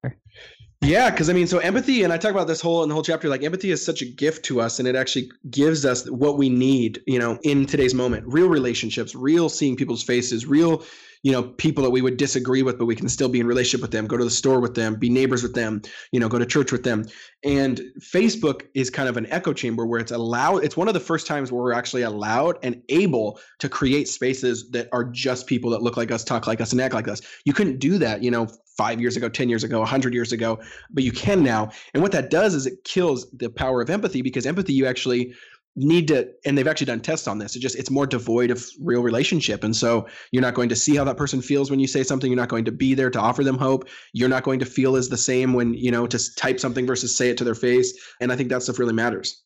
Yeah, 0.80 1.10
because 1.10 1.30
I 1.30 1.32
mean, 1.32 1.46
so 1.46 1.58
empathy, 1.58 2.02
and 2.02 2.12
I 2.12 2.18
talk 2.18 2.32
about 2.32 2.48
this 2.48 2.60
whole 2.60 2.82
in 2.82 2.88
the 2.88 2.94
whole 2.94 3.04
chapter. 3.04 3.28
Like 3.28 3.44
empathy 3.44 3.70
is 3.70 3.84
such 3.84 4.02
a 4.02 4.04
gift 4.04 4.44
to 4.46 4.60
us, 4.60 4.80
and 4.80 4.88
it 4.88 4.96
actually 4.96 5.30
gives 5.48 5.84
us 5.86 6.10
what 6.10 6.38
we 6.38 6.48
need, 6.48 7.00
you 7.06 7.20
know, 7.20 7.38
in 7.44 7.66
today's 7.66 7.94
moment. 7.94 8.24
Real 8.26 8.48
relationships, 8.48 9.14
real 9.14 9.48
seeing 9.48 9.76
people's 9.76 10.02
faces, 10.02 10.44
real, 10.44 10.82
you 11.22 11.30
know, 11.30 11.42
people 11.42 11.84
that 11.84 11.90
we 11.90 12.02
would 12.02 12.16
disagree 12.16 12.62
with, 12.62 12.78
but 12.78 12.86
we 12.86 12.96
can 12.96 13.08
still 13.08 13.28
be 13.28 13.40
in 13.40 13.46
relationship 13.46 13.80
with 13.80 13.92
them. 13.92 14.06
Go 14.06 14.16
to 14.16 14.24
the 14.24 14.30
store 14.30 14.60
with 14.60 14.74
them, 14.74 14.96
be 14.96 15.08
neighbors 15.08 15.42
with 15.42 15.54
them, 15.54 15.82
you 16.10 16.18
know, 16.18 16.28
go 16.28 16.38
to 16.38 16.46
church 16.46 16.72
with 16.72 16.82
them. 16.82 17.04
And 17.44 17.80
Facebook 18.00 18.66
is 18.74 18.90
kind 18.90 19.08
of 19.08 19.16
an 19.16 19.26
echo 19.26 19.52
chamber 19.52 19.86
where 19.86 20.00
it's 20.00 20.12
allowed. 20.12 20.64
It's 20.64 20.76
one 20.76 20.88
of 20.88 20.94
the 20.94 21.00
first 21.00 21.26
times 21.26 21.52
where 21.52 21.62
we're 21.62 21.72
actually 21.72 22.02
allowed 22.02 22.58
and 22.62 22.82
able 22.88 23.38
to 23.60 23.68
create 23.68 24.08
spaces 24.08 24.70
that 24.70 24.88
are 24.92 25.04
just 25.04 25.46
people 25.46 25.70
that 25.70 25.82
look 25.82 25.96
like 25.96 26.10
us, 26.10 26.24
talk 26.24 26.46
like 26.46 26.60
us, 26.60 26.72
and 26.72 26.80
act 26.80 26.94
like 26.94 27.08
us. 27.08 27.22
You 27.44 27.52
couldn't 27.52 27.78
do 27.78 27.98
that, 27.98 28.22
you 28.22 28.30
know, 28.30 28.48
five 28.76 29.00
years 29.00 29.16
ago, 29.16 29.28
10 29.28 29.48
years 29.48 29.64
ago, 29.64 29.76
a 29.76 29.80
100 29.80 30.14
years 30.14 30.32
ago, 30.32 30.58
but 30.90 31.04
you 31.04 31.12
can 31.12 31.42
now. 31.42 31.70
And 31.94 32.02
what 32.02 32.12
that 32.12 32.30
does 32.30 32.54
is 32.54 32.66
it 32.66 32.84
kills 32.84 33.30
the 33.32 33.50
power 33.50 33.82
of 33.82 33.90
empathy 33.90 34.22
because 34.22 34.46
empathy, 34.46 34.72
you 34.72 34.86
actually 34.86 35.34
need 35.74 36.08
to 36.08 36.28
and 36.44 36.56
they've 36.56 36.68
actually 36.68 36.84
done 36.84 37.00
tests 37.00 37.26
on 37.26 37.38
this 37.38 37.56
it 37.56 37.60
just 37.60 37.76
it's 37.76 37.90
more 37.90 38.06
devoid 38.06 38.50
of 38.50 38.66
real 38.80 39.02
relationship 39.02 39.64
and 39.64 39.74
so 39.74 40.06
you're 40.30 40.42
not 40.42 40.52
going 40.52 40.68
to 40.68 40.76
see 40.76 40.96
how 40.96 41.04
that 41.04 41.16
person 41.16 41.40
feels 41.40 41.70
when 41.70 41.80
you 41.80 41.86
say 41.86 42.02
something 42.02 42.30
you're 42.30 42.36
not 42.36 42.50
going 42.50 42.64
to 42.64 42.72
be 42.72 42.92
there 42.92 43.10
to 43.10 43.18
offer 43.18 43.42
them 43.42 43.56
hope 43.56 43.88
you're 44.12 44.28
not 44.28 44.42
going 44.42 44.58
to 44.58 44.66
feel 44.66 44.96
as 44.96 45.08
the 45.08 45.16
same 45.16 45.54
when 45.54 45.72
you 45.72 45.90
know 45.90 46.06
to 46.06 46.34
type 46.34 46.60
something 46.60 46.86
versus 46.86 47.16
say 47.16 47.30
it 47.30 47.38
to 47.38 47.44
their 47.44 47.54
face 47.54 47.98
and 48.20 48.30
i 48.30 48.36
think 48.36 48.50
that 48.50 48.62
stuff 48.62 48.78
really 48.78 48.92
matters 48.92 49.42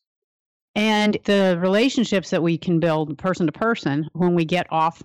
and 0.75 1.17
the 1.23 1.57
relationships 1.61 2.29
that 2.29 2.43
we 2.43 2.57
can 2.57 2.79
build 2.79 3.17
person 3.17 3.45
to 3.45 3.51
person 3.51 4.07
when 4.13 4.35
we 4.35 4.43
get 4.43 4.67
off 4.69 5.01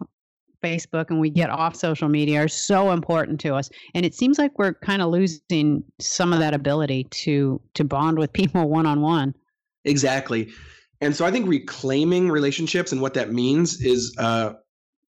Facebook 0.62 1.11
and 1.11 1.21
we 1.21 1.31
get 1.31 1.50
off 1.50 1.75
social 1.75 2.09
media 2.09 2.45
are 2.45 2.49
so 2.49 2.93
important 2.93 3.41
to 3.41 3.55
us. 3.55 3.69
And 3.95 4.07
it 4.07 4.14
seems 4.14 4.38
like 4.38 4.59
we're 4.59 4.75
kind 4.75 5.02
of 5.02 5.11
losing 5.11 5.83
some 5.99 6.33
of 6.33 6.38
that 6.38 6.55
ability 6.55 7.05
to 7.05 7.61
to 7.75 7.85
bond 7.85 8.19
with 8.19 8.33
people 8.35 8.69
one 8.69 8.87
on 8.87 9.00
one. 9.00 9.35
Exactly. 9.85 10.50
And 11.03 11.17
so 11.17 11.27
I 11.27 11.33
think 11.33 11.49
reclaiming 11.49 12.31
relationships 12.31 12.93
and 12.93 13.03
what 13.03 13.15
that 13.15 13.33
means 13.33 13.83
is 13.83 14.15
uh, 14.19 14.53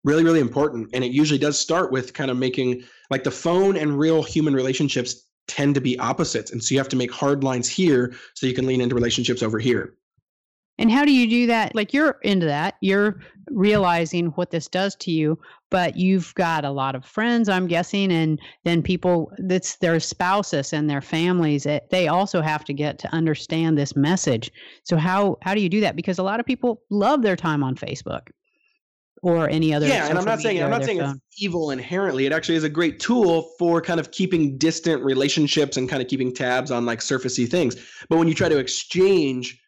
really, 0.06 0.24
really 0.24 0.40
important. 0.40 0.90
And 0.94 1.04
it 1.04 1.12
usually 1.12 1.38
does 1.38 1.60
start 1.60 1.92
with 1.92 2.14
kind 2.14 2.32
of 2.32 2.38
making 2.38 2.84
like 3.10 3.26
the 3.26 3.32
phone 3.32 3.76
and 3.76 4.00
real 4.00 4.24
human 4.24 4.54
relationships 4.54 5.28
tend 5.48 5.76
to 5.76 5.82
be 5.82 6.00
opposites. 6.00 6.50
And 6.50 6.64
so 6.64 6.74
you 6.74 6.80
have 6.80 6.88
to 6.90 6.96
make 6.96 7.12
hard 7.12 7.44
lines 7.44 7.68
here 7.68 8.16
so 8.36 8.48
you 8.48 8.54
can 8.54 8.66
lean 8.66 8.80
into 8.80 8.96
relationships 8.96 9.44
over 9.44 9.60
here. 9.60 9.94
And 10.78 10.92
how 10.92 11.06
do 11.06 11.12
you 11.12 11.30
do 11.30 11.48
that? 11.48 11.76
Like 11.76 11.94
you're 11.94 12.18
into 12.24 12.46
that, 12.48 12.76
you're 12.82 13.22
realizing 13.50 14.28
what 14.28 14.52
this 14.52 14.68
does 14.68 14.96
to 14.98 15.12
you, 15.12 15.38
but 15.70 15.96
you've 15.96 16.34
got 16.36 16.66
a 16.66 16.72
lot 16.72 16.96
of 16.96 17.06
friends, 17.06 17.50
I'm 17.50 17.68
guessing, 17.68 18.12
and 18.12 18.40
then 18.64 18.82
people 18.82 19.32
that's 19.40 19.78
their 19.78 20.00
spouses 20.00 20.74
and 20.74 20.90
their 20.90 21.02
families. 21.02 21.66
It, 21.66 21.90
they 21.92 22.08
also 22.08 22.42
have 22.42 22.66
to 22.66 22.74
get 22.74 22.98
to 23.00 23.14
understand 23.14 23.78
this 23.78 23.96
message. 23.96 24.52
So 24.84 24.98
how 24.98 25.38
how 25.42 25.54
do 25.54 25.62
you 25.62 25.70
do 25.70 25.82
that? 25.82 25.96
Because 25.96 26.18
a 26.18 26.24
lot 26.24 26.40
of 26.40 26.46
people 26.46 26.82
love 26.90 27.22
their 27.22 27.36
time 27.36 27.64
on 27.64 27.76
Facebook 27.76 28.30
or 29.22 29.50
any 29.50 29.74
other. 29.74 29.88
Yeah, 29.88 30.08
and 30.08 30.18
I'm 30.18 30.26
not 30.26 30.40
saying 30.40 30.64
I'm 30.64 30.70
not 30.70 30.84
saying 30.84 31.00
phone. 31.00 31.22
it's 31.28 31.42
evil 31.42 31.72
inherently. 31.72 32.26
It 32.26 32.32
actually 32.32 32.56
is 32.56 32.64
a 32.64 32.70
great 32.70 33.00
tool 33.00 33.52
for 33.60 33.82
kind 33.82 34.00
of 34.00 34.12
keeping 34.12 34.58
distant 34.58 35.04
relationships 35.04 35.78
and 35.78 35.88
kind 35.88 36.02
of 36.02 36.08
keeping 36.08 36.34
tabs 36.34 36.72
on 36.72 36.86
like 36.86 37.00
surfacey 37.00 37.48
things. 37.50 37.76
But 38.10 38.18
when 38.18 38.28
you 38.28 38.34
try 38.34 38.50
to 38.50 38.58
exchange 38.58 39.61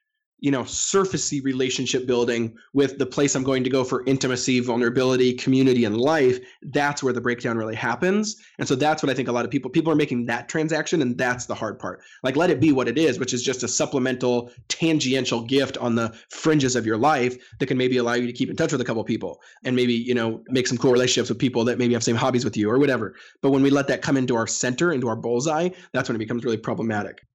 you 0.43 0.51
know, 0.51 0.63
surfacey 0.63 1.41
relationship 1.41 2.05
building 2.05 2.53
with 2.73 2.97
the 2.97 3.05
place 3.05 3.33
I'm 3.33 3.43
going 3.43 3.63
to 3.63 3.69
go 3.69 3.85
for 3.85 4.03
intimacy, 4.05 4.59
vulnerability, 4.59 5.33
community, 5.35 5.85
and 5.85 5.95
life, 5.97 6.37
that's 6.63 7.01
where 7.01 7.13
the 7.13 7.21
breakdown 7.21 7.55
really 7.57 7.75
happens. 7.75 8.35
And 8.59 8.67
so 8.67 8.75
that's 8.75 9.01
what 9.01 9.09
I 9.09 9.13
think 9.13 9.29
a 9.29 9.31
lot 9.31 9.45
of 9.45 9.51
people 9.51 9.71
people 9.71 9.93
are 9.93 9.95
making 9.95 10.25
that 10.25 10.49
transaction, 10.49 11.01
and 11.01 11.17
that's 11.17 11.45
the 11.45 11.55
hard 11.55 11.79
part. 11.79 12.01
Like 12.23 12.35
let 12.35 12.49
it 12.49 12.59
be 12.59 12.73
what 12.73 12.89
it 12.89 12.97
is, 12.97 13.19
which 13.19 13.33
is 13.33 13.41
just 13.41 13.63
a 13.63 13.69
supplemental, 13.69 14.51
tangential 14.67 15.45
gift 15.45 15.77
on 15.77 15.95
the 15.95 16.13
fringes 16.29 16.75
of 16.75 16.85
your 16.85 16.97
life 16.97 17.37
that 17.59 17.67
can 17.67 17.77
maybe 17.77 17.95
allow 17.95 18.15
you 18.15 18.27
to 18.27 18.33
keep 18.33 18.49
in 18.49 18.57
touch 18.57 18.73
with 18.73 18.81
a 18.81 18.85
couple 18.85 19.01
people 19.05 19.41
and 19.63 19.77
maybe, 19.77 19.93
you 19.93 20.13
know, 20.13 20.43
make 20.49 20.67
some 20.67 20.77
cool 20.77 20.91
relationships 20.91 21.29
with 21.29 21.39
people 21.39 21.63
that 21.63 21.77
maybe 21.77 21.93
have 21.93 22.03
same 22.03 22.17
hobbies 22.17 22.43
with 22.43 22.57
you 22.57 22.69
or 22.69 22.79
whatever. 22.79 23.15
But 23.41 23.51
when 23.51 23.63
we 23.63 23.69
let 23.69 23.87
that 23.87 24.01
come 24.01 24.17
into 24.17 24.35
our 24.35 24.47
center, 24.47 24.91
into 24.91 25.07
our 25.07 25.15
bullseye, 25.15 25.69
that's 25.93 26.09
when 26.09 26.17
it 26.17 26.19
becomes 26.19 26.43
really 26.43 26.57
problematic 26.57 27.25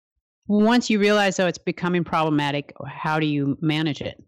once 0.49 0.91
you 0.91 0.99
realize 0.99 1.37
though 1.37 1.47
it's 1.47 1.59
becoming 1.59 2.03
problematic 2.03 2.73
how 2.87 3.21
do 3.21 3.27
you 3.27 3.57
manage 3.61 4.01
it? 4.01 4.23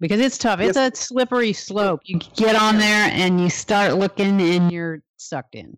Because 0.00 0.20
it's 0.20 0.38
tough. 0.38 0.60
It's 0.60 0.76
yes. 0.76 0.92
a 0.92 1.04
slippery 1.04 1.52
slope. 1.52 2.00
You 2.04 2.18
get 2.36 2.56
on 2.56 2.78
there 2.78 3.10
and 3.12 3.40
you 3.40 3.48
start 3.48 3.96
looking 3.96 4.40
and 4.40 4.72
you're 4.72 5.02
sucked 5.16 5.54
in. 5.54 5.76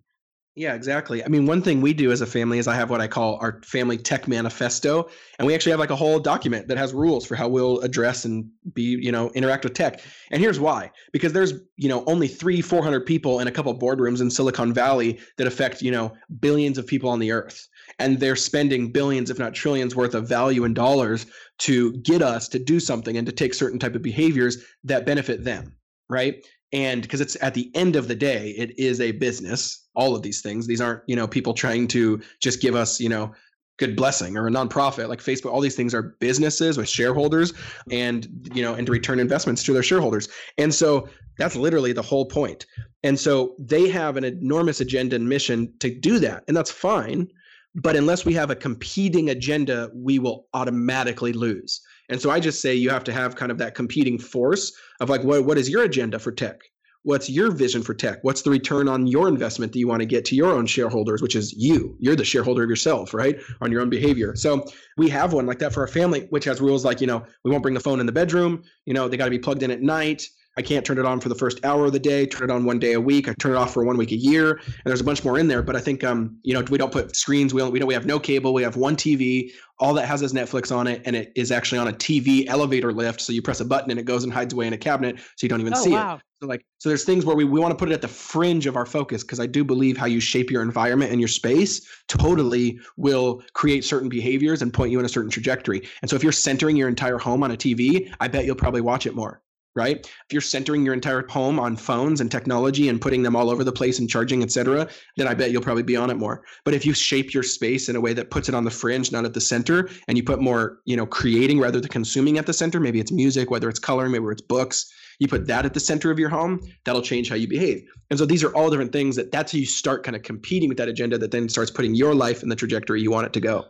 Yeah, 0.56 0.72
exactly. 0.72 1.22
I 1.22 1.28
mean, 1.28 1.44
one 1.44 1.60
thing 1.60 1.82
we 1.82 1.92
do 1.92 2.10
as 2.10 2.22
a 2.22 2.26
family 2.26 2.58
is 2.58 2.66
I 2.66 2.74
have 2.74 2.88
what 2.88 3.02
I 3.02 3.08
call 3.08 3.36
our 3.42 3.60
family 3.62 3.98
tech 3.98 4.26
manifesto, 4.26 5.10
and 5.38 5.46
we 5.46 5.54
actually 5.54 5.72
have 5.72 5.80
like 5.80 5.90
a 5.90 5.96
whole 5.96 6.18
document 6.18 6.68
that 6.68 6.78
has 6.78 6.94
rules 6.94 7.26
for 7.26 7.34
how 7.34 7.46
we'll 7.46 7.80
address 7.80 8.24
and 8.24 8.48
be, 8.72 8.82
you 8.98 9.12
know, 9.12 9.30
interact 9.32 9.64
with 9.64 9.74
tech. 9.74 10.00
And 10.30 10.40
here's 10.40 10.58
why: 10.58 10.90
because 11.12 11.34
there's, 11.34 11.52
you 11.76 11.90
know, 11.90 12.04
only 12.06 12.26
three, 12.26 12.62
four 12.62 12.82
hundred 12.82 13.04
people 13.04 13.40
in 13.40 13.48
a 13.48 13.52
couple 13.52 13.78
boardrooms 13.78 14.22
in 14.22 14.30
Silicon 14.30 14.72
Valley 14.72 15.20
that 15.36 15.46
affect, 15.46 15.82
you 15.82 15.90
know, 15.90 16.14
billions 16.40 16.78
of 16.78 16.86
people 16.86 17.10
on 17.10 17.18
the 17.18 17.32
earth, 17.32 17.68
and 17.98 18.20
they're 18.20 18.36
spending 18.36 18.92
billions, 18.92 19.30
if 19.30 19.38
not 19.38 19.54
trillions, 19.54 19.96
worth 19.96 20.14
of 20.14 20.28
value 20.28 20.64
in 20.64 20.74
dollars 20.74 21.26
to 21.58 21.92
get 21.98 22.22
us 22.22 22.48
to 22.48 22.58
do 22.58 22.80
something 22.80 23.16
and 23.16 23.26
to 23.26 23.32
take 23.32 23.54
certain 23.54 23.78
type 23.78 23.94
of 23.94 24.02
behaviors 24.02 24.64
that 24.84 25.06
benefit 25.06 25.44
them, 25.44 25.74
right? 26.08 26.44
and 26.72 27.02
because 27.02 27.20
it's 27.20 27.36
at 27.42 27.54
the 27.54 27.70
end 27.74 27.96
of 27.96 28.08
the 28.08 28.14
day 28.14 28.50
it 28.50 28.76
is 28.78 29.00
a 29.00 29.12
business 29.12 29.86
all 29.94 30.14
of 30.14 30.22
these 30.22 30.42
things. 30.42 30.66
These 30.66 30.80
aren't 30.80 31.02
you 31.06 31.16
know 31.16 31.26
people 31.26 31.54
trying 31.54 31.88
to 31.88 32.20
just 32.40 32.60
give 32.60 32.74
us 32.74 33.00
you 33.00 33.08
know 33.08 33.32
good 33.78 33.96
blessing 33.96 34.36
or 34.36 34.46
a 34.46 34.50
nonprofit. 34.50 35.08
Like 35.08 35.20
facebook 35.20 35.52
all 35.52 35.60
these 35.60 35.74
things 35.74 35.94
are 35.94 36.16
businesses 36.20 36.76
with 36.76 36.88
shareholders 36.88 37.52
and 37.90 38.28
you 38.54 38.62
know 38.62 38.74
and 38.74 38.86
to 38.86 38.92
return 38.92 39.18
investments 39.18 39.62
to 39.64 39.72
their 39.72 39.82
shareholders. 39.82 40.28
And 40.58 40.74
so 40.74 41.08
that's 41.38 41.56
literally 41.56 41.92
the 41.92 42.02
whole 42.02 42.26
point. 42.26 42.66
And 43.02 43.18
so 43.18 43.54
they 43.58 43.88
have 43.88 44.16
an 44.16 44.24
enormous 44.24 44.80
agenda 44.80 45.16
and 45.16 45.28
mission 45.28 45.72
to 45.80 45.94
do 45.94 46.18
that 46.20 46.44
and 46.48 46.56
that's 46.56 46.70
fine 46.70 47.28
but 47.76 47.96
unless 47.96 48.24
we 48.24 48.34
have 48.34 48.50
a 48.50 48.56
competing 48.56 49.30
agenda 49.30 49.90
we 49.94 50.18
will 50.18 50.46
automatically 50.54 51.32
lose 51.32 51.80
and 52.08 52.20
so 52.20 52.30
I 52.30 52.40
just 52.40 52.60
say 52.60 52.74
you 52.74 52.90
have 52.90 53.04
to 53.04 53.12
have 53.12 53.36
kind 53.36 53.50
of 53.50 53.58
that 53.58 53.74
competing 53.74 54.18
force 54.18 54.72
of 55.00 55.10
like, 55.10 55.24
what, 55.24 55.44
what 55.44 55.58
is 55.58 55.68
your 55.68 55.82
agenda 55.82 56.18
for 56.18 56.32
tech? 56.32 56.60
What's 57.02 57.30
your 57.30 57.52
vision 57.52 57.82
for 57.82 57.94
tech? 57.94 58.18
What's 58.22 58.42
the 58.42 58.50
return 58.50 58.88
on 58.88 59.06
your 59.06 59.28
investment 59.28 59.72
that 59.72 59.78
you 59.78 59.86
want 59.86 60.00
to 60.00 60.06
get 60.06 60.24
to 60.26 60.34
your 60.34 60.50
own 60.50 60.66
shareholders, 60.66 61.22
which 61.22 61.36
is 61.36 61.52
you? 61.52 61.96
You're 62.00 62.16
the 62.16 62.24
shareholder 62.24 62.64
of 62.64 62.68
yourself, 62.68 63.14
right? 63.14 63.38
On 63.60 63.70
your 63.70 63.80
own 63.80 63.90
behavior. 63.90 64.34
So 64.34 64.66
we 64.96 65.08
have 65.10 65.32
one 65.32 65.46
like 65.46 65.60
that 65.60 65.72
for 65.72 65.82
our 65.82 65.86
family, 65.86 66.26
which 66.30 66.44
has 66.46 66.60
rules 66.60 66.84
like, 66.84 67.00
you 67.00 67.06
know, 67.06 67.24
we 67.44 67.50
won't 67.52 67.62
bring 67.62 67.74
the 67.74 67.80
phone 67.80 68.00
in 68.00 68.06
the 68.06 68.12
bedroom. 68.12 68.64
You 68.86 68.94
know, 68.94 69.08
they 69.08 69.16
got 69.16 69.26
to 69.26 69.30
be 69.30 69.38
plugged 69.38 69.62
in 69.62 69.70
at 69.70 69.82
night. 69.82 70.26
I 70.58 70.62
can't 70.62 70.86
turn 70.86 70.98
it 70.98 71.04
on 71.04 71.20
for 71.20 71.28
the 71.28 71.34
first 71.34 71.62
hour 71.66 71.84
of 71.84 71.92
the 71.92 71.98
day, 71.98 72.24
turn 72.24 72.48
it 72.50 72.52
on 72.52 72.64
one 72.64 72.78
day 72.78 72.94
a 72.94 73.00
week. 73.00 73.28
I 73.28 73.34
turn 73.34 73.52
it 73.52 73.56
off 73.56 73.74
for 73.74 73.84
one 73.84 73.98
week 73.98 74.12
a 74.12 74.16
year. 74.16 74.52
And 74.52 74.84
there's 74.86 75.02
a 75.02 75.04
bunch 75.04 75.22
more 75.22 75.38
in 75.38 75.48
there. 75.48 75.62
But 75.62 75.76
I 75.76 75.80
think, 75.80 76.02
um, 76.02 76.38
you 76.44 76.54
know, 76.54 76.64
we 76.70 76.78
don't 76.78 76.90
put 76.90 77.14
screens. 77.14 77.52
We 77.52 77.60
don't, 77.60 77.72
we 77.72 77.78
don't, 77.78 77.88
we 77.88 77.92
have 77.92 78.06
no 78.06 78.18
cable. 78.18 78.54
We 78.54 78.62
have 78.62 78.76
one 78.76 78.96
TV. 78.96 79.52
All 79.80 79.92
that 79.94 80.06
has 80.06 80.22
is 80.22 80.32
Netflix 80.32 80.74
on 80.74 80.86
it. 80.86 81.02
And 81.04 81.14
it 81.14 81.30
is 81.36 81.52
actually 81.52 81.78
on 81.78 81.88
a 81.88 81.92
TV 81.92 82.46
elevator 82.48 82.90
lift. 82.90 83.20
So 83.20 83.34
you 83.34 83.42
press 83.42 83.60
a 83.60 83.66
button 83.66 83.90
and 83.90 84.00
it 84.00 84.04
goes 84.04 84.24
and 84.24 84.32
hides 84.32 84.54
away 84.54 84.66
in 84.66 84.72
a 84.72 84.78
cabinet. 84.78 85.18
So 85.18 85.42
you 85.42 85.50
don't 85.50 85.60
even 85.60 85.74
oh, 85.74 85.82
see 85.82 85.90
wow. 85.90 86.14
it. 86.14 86.22
So 86.40 86.46
like, 86.46 86.64
so 86.78 86.88
there's 86.88 87.04
things 87.04 87.26
where 87.26 87.36
we, 87.36 87.44
we 87.44 87.60
want 87.60 87.72
to 87.72 87.76
put 87.76 87.90
it 87.90 87.92
at 87.92 88.00
the 88.00 88.08
fringe 88.08 88.66
of 88.66 88.76
our 88.76 88.86
focus. 88.86 89.22
Cause 89.22 89.40
I 89.40 89.46
do 89.46 89.62
believe 89.62 89.98
how 89.98 90.06
you 90.06 90.20
shape 90.20 90.50
your 90.50 90.62
environment 90.62 91.10
and 91.10 91.20
your 91.20 91.28
space 91.28 91.86
totally 92.08 92.78
will 92.96 93.42
create 93.52 93.84
certain 93.84 94.08
behaviors 94.08 94.62
and 94.62 94.72
point 94.72 94.90
you 94.90 94.98
in 94.98 95.04
a 95.04 95.08
certain 95.08 95.30
trajectory. 95.30 95.86
And 96.00 96.08
so 96.08 96.16
if 96.16 96.22
you're 96.22 96.32
centering 96.32 96.76
your 96.76 96.88
entire 96.88 97.18
home 97.18 97.42
on 97.42 97.50
a 97.50 97.56
TV, 97.56 98.10
I 98.20 98.28
bet 98.28 98.46
you'll 98.46 98.54
probably 98.54 98.80
watch 98.80 99.06
it 99.06 99.14
more 99.14 99.42
right? 99.76 99.98
If 99.98 100.32
you're 100.32 100.40
centering 100.40 100.84
your 100.84 100.94
entire 100.94 101.26
home 101.28 101.60
on 101.60 101.76
phones 101.76 102.20
and 102.20 102.30
technology 102.30 102.88
and 102.88 103.00
putting 103.00 103.22
them 103.22 103.36
all 103.36 103.50
over 103.50 103.62
the 103.62 103.72
place 103.72 103.98
and 103.98 104.08
charging, 104.08 104.42
et 104.42 104.50
cetera, 104.50 104.88
then 105.16 105.28
I 105.28 105.34
bet 105.34 105.50
you'll 105.50 105.62
probably 105.62 105.82
be 105.82 105.96
on 105.96 106.10
it 106.10 106.16
more. 106.16 106.42
But 106.64 106.74
if 106.74 106.84
you 106.86 106.94
shape 106.94 107.34
your 107.34 107.42
space 107.42 107.88
in 107.88 107.96
a 107.96 108.00
way 108.00 108.12
that 108.14 108.30
puts 108.30 108.48
it 108.48 108.54
on 108.54 108.64
the 108.64 108.70
fringe, 108.70 109.12
not 109.12 109.24
at 109.24 109.34
the 109.34 109.40
center, 109.40 109.88
and 110.08 110.16
you 110.16 110.24
put 110.24 110.40
more, 110.40 110.80
you 110.84 110.96
know, 110.96 111.06
creating 111.06 111.60
rather 111.60 111.80
than 111.80 111.90
consuming 111.90 112.38
at 112.38 112.46
the 112.46 112.52
center, 112.52 112.80
maybe 112.80 113.00
it's 113.00 113.12
music, 113.12 113.50
whether 113.50 113.68
it's 113.68 113.78
coloring, 113.78 114.12
maybe 114.12 114.24
it's 114.26 114.42
books, 114.42 114.90
you 115.18 115.28
put 115.28 115.46
that 115.46 115.64
at 115.64 115.74
the 115.74 115.80
center 115.80 116.10
of 116.10 116.18
your 116.18 116.28
home, 116.28 116.60
that'll 116.84 117.02
change 117.02 117.28
how 117.28 117.36
you 117.36 117.48
behave. 117.48 117.82
And 118.10 118.18
so 118.18 118.26
these 118.26 118.44
are 118.44 118.54
all 118.54 118.70
different 118.70 118.92
things 118.92 119.16
that 119.16 119.32
that's 119.32 119.52
how 119.52 119.58
you 119.58 119.66
start 119.66 120.04
kind 120.04 120.16
of 120.16 120.22
competing 120.22 120.68
with 120.68 120.78
that 120.78 120.88
agenda 120.88 121.18
that 121.18 121.30
then 121.30 121.48
starts 121.48 121.70
putting 121.70 121.94
your 121.94 122.14
life 122.14 122.42
in 122.42 122.48
the 122.48 122.56
trajectory 122.56 123.00
you 123.00 123.10
want 123.10 123.26
it 123.26 123.32
to 123.32 123.40
go. 123.40 123.66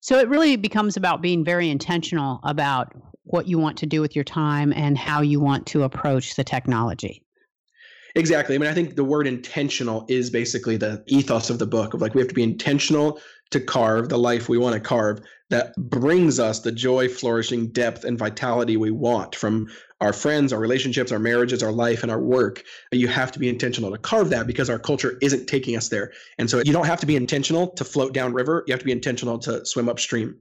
So 0.00 0.18
it 0.18 0.28
really 0.28 0.56
becomes 0.56 0.96
about 0.96 1.22
being 1.22 1.44
very 1.44 1.68
intentional 1.68 2.40
about 2.44 2.92
what 3.24 3.48
you 3.48 3.58
want 3.58 3.76
to 3.78 3.86
do 3.86 4.00
with 4.00 4.14
your 4.14 4.24
time 4.24 4.72
and 4.72 4.96
how 4.96 5.20
you 5.20 5.40
want 5.40 5.66
to 5.66 5.82
approach 5.82 6.36
the 6.36 6.44
technology. 6.44 7.22
Exactly. 8.14 8.54
I 8.54 8.58
mean, 8.58 8.70
I 8.70 8.72
think 8.72 8.96
the 8.96 9.04
word 9.04 9.26
intentional 9.26 10.06
is 10.08 10.30
basically 10.30 10.76
the 10.76 11.04
ethos 11.06 11.50
of 11.50 11.58
the 11.58 11.66
book 11.66 11.92
of 11.92 12.00
like 12.00 12.14
we 12.14 12.20
have 12.20 12.28
to 12.28 12.34
be 12.34 12.42
intentional 12.42 13.20
to 13.50 13.60
carve 13.60 14.08
the 14.08 14.18
life 14.18 14.48
we 14.48 14.58
want 14.58 14.74
to 14.74 14.80
carve 14.80 15.20
that 15.50 15.74
brings 15.76 16.40
us 16.40 16.60
the 16.60 16.72
joy, 16.72 17.08
flourishing, 17.08 17.68
depth, 17.68 18.04
and 18.04 18.18
vitality 18.18 18.76
we 18.76 18.90
want 18.90 19.34
from 19.34 19.68
our 20.00 20.12
friends, 20.12 20.52
our 20.52 20.58
relationships, 20.58 21.12
our 21.12 21.18
marriages, 21.18 21.62
our 21.62 21.72
life, 21.72 22.02
and 22.02 22.10
our 22.10 22.20
work. 22.20 22.62
You 22.92 23.08
have 23.08 23.32
to 23.32 23.38
be 23.38 23.48
intentional 23.48 23.90
to 23.92 23.98
carve 23.98 24.30
that 24.30 24.46
because 24.46 24.68
our 24.68 24.78
culture 24.78 25.18
isn't 25.22 25.46
taking 25.46 25.76
us 25.76 25.88
there. 25.88 26.12
And 26.38 26.50
so 26.50 26.58
you 26.64 26.72
don't 26.72 26.86
have 26.86 27.00
to 27.00 27.06
be 27.06 27.16
intentional 27.16 27.68
to 27.68 27.84
float 27.84 28.12
downriver. 28.12 28.64
You 28.66 28.72
have 28.72 28.80
to 28.80 28.84
be 28.84 28.92
intentional 28.92 29.38
to 29.40 29.64
swim 29.64 29.88
upstream. 29.88 30.36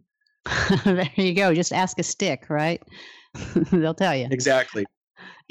there 0.83 1.09
you 1.15 1.33
go. 1.33 1.53
Just 1.53 1.71
ask 1.71 1.99
a 1.99 2.03
stick, 2.03 2.49
right? 2.49 2.81
They'll 3.71 3.93
tell 3.93 4.15
you. 4.15 4.27
Exactly. 4.31 4.85